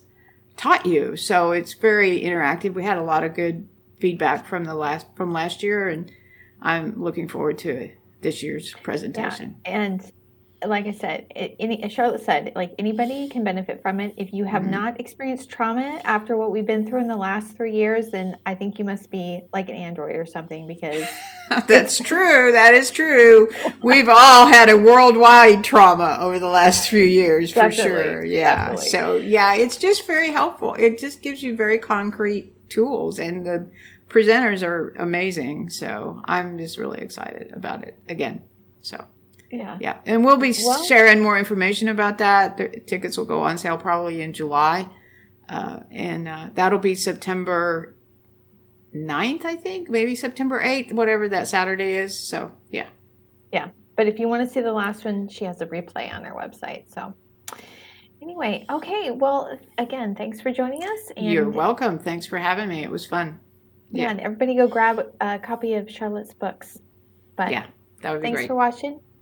[0.55, 1.15] taught you.
[1.15, 2.73] So it's very interactive.
[2.73, 3.67] We had a lot of good
[3.99, 6.11] feedback from the last from last year and
[6.61, 7.91] i'm looking forward to
[8.21, 9.55] this year's presentation.
[9.65, 10.11] Yeah, and
[10.65, 14.13] like I said, it, any Charlotte said, like anybody can benefit from it.
[14.17, 14.69] If you have Mhm.
[14.71, 18.55] not experienced trauma after what we've been through in the last three years, then I
[18.55, 21.05] think you must be like an android or something because
[21.67, 22.51] That's true.
[22.51, 23.49] That is true.
[23.83, 28.25] We've all had a worldwide trauma over the last few years, for Definitely, sure.
[28.25, 28.55] Yeah.
[28.55, 28.85] definitely.
[28.87, 30.73] So, yeah, it's just very helpful.
[30.73, 33.67] It just gives you very concrete tools, and the
[34.09, 35.69] presenters are amazing.
[35.69, 38.41] So, I'm just really excited about it again.
[38.81, 39.05] So,
[39.51, 39.77] yeah.
[39.79, 39.97] yeah.
[40.05, 42.57] And we'll be Well- sharing more information about that.
[42.57, 44.87] The tickets will go on sale probably in July.
[45.49, 47.95] Uh, and uh, that'll be September
[48.93, 52.19] 9th, I think, maybe September 8th, whatever that Saturday is.
[52.27, 52.87] So, yeah.
[53.53, 53.69] Yeah.
[53.95, 56.33] But if you want to see the last one, she has a replay on her
[56.35, 56.93] website.
[56.93, 57.13] So
[58.21, 59.11] anyway, okay.
[59.11, 61.11] Well, again, thanks for joining us.
[61.15, 61.97] And You're welcome.
[61.97, 62.83] Thanks for having me.
[62.83, 63.39] It was fun.
[63.91, 64.11] Yeah, Yeah.
[64.11, 66.77] and everybody go grab a copy of Charlotte's books.
[67.37, 67.65] But Yeah,
[68.01, 68.47] That would be thanks great.
[68.47, 68.99] for watching,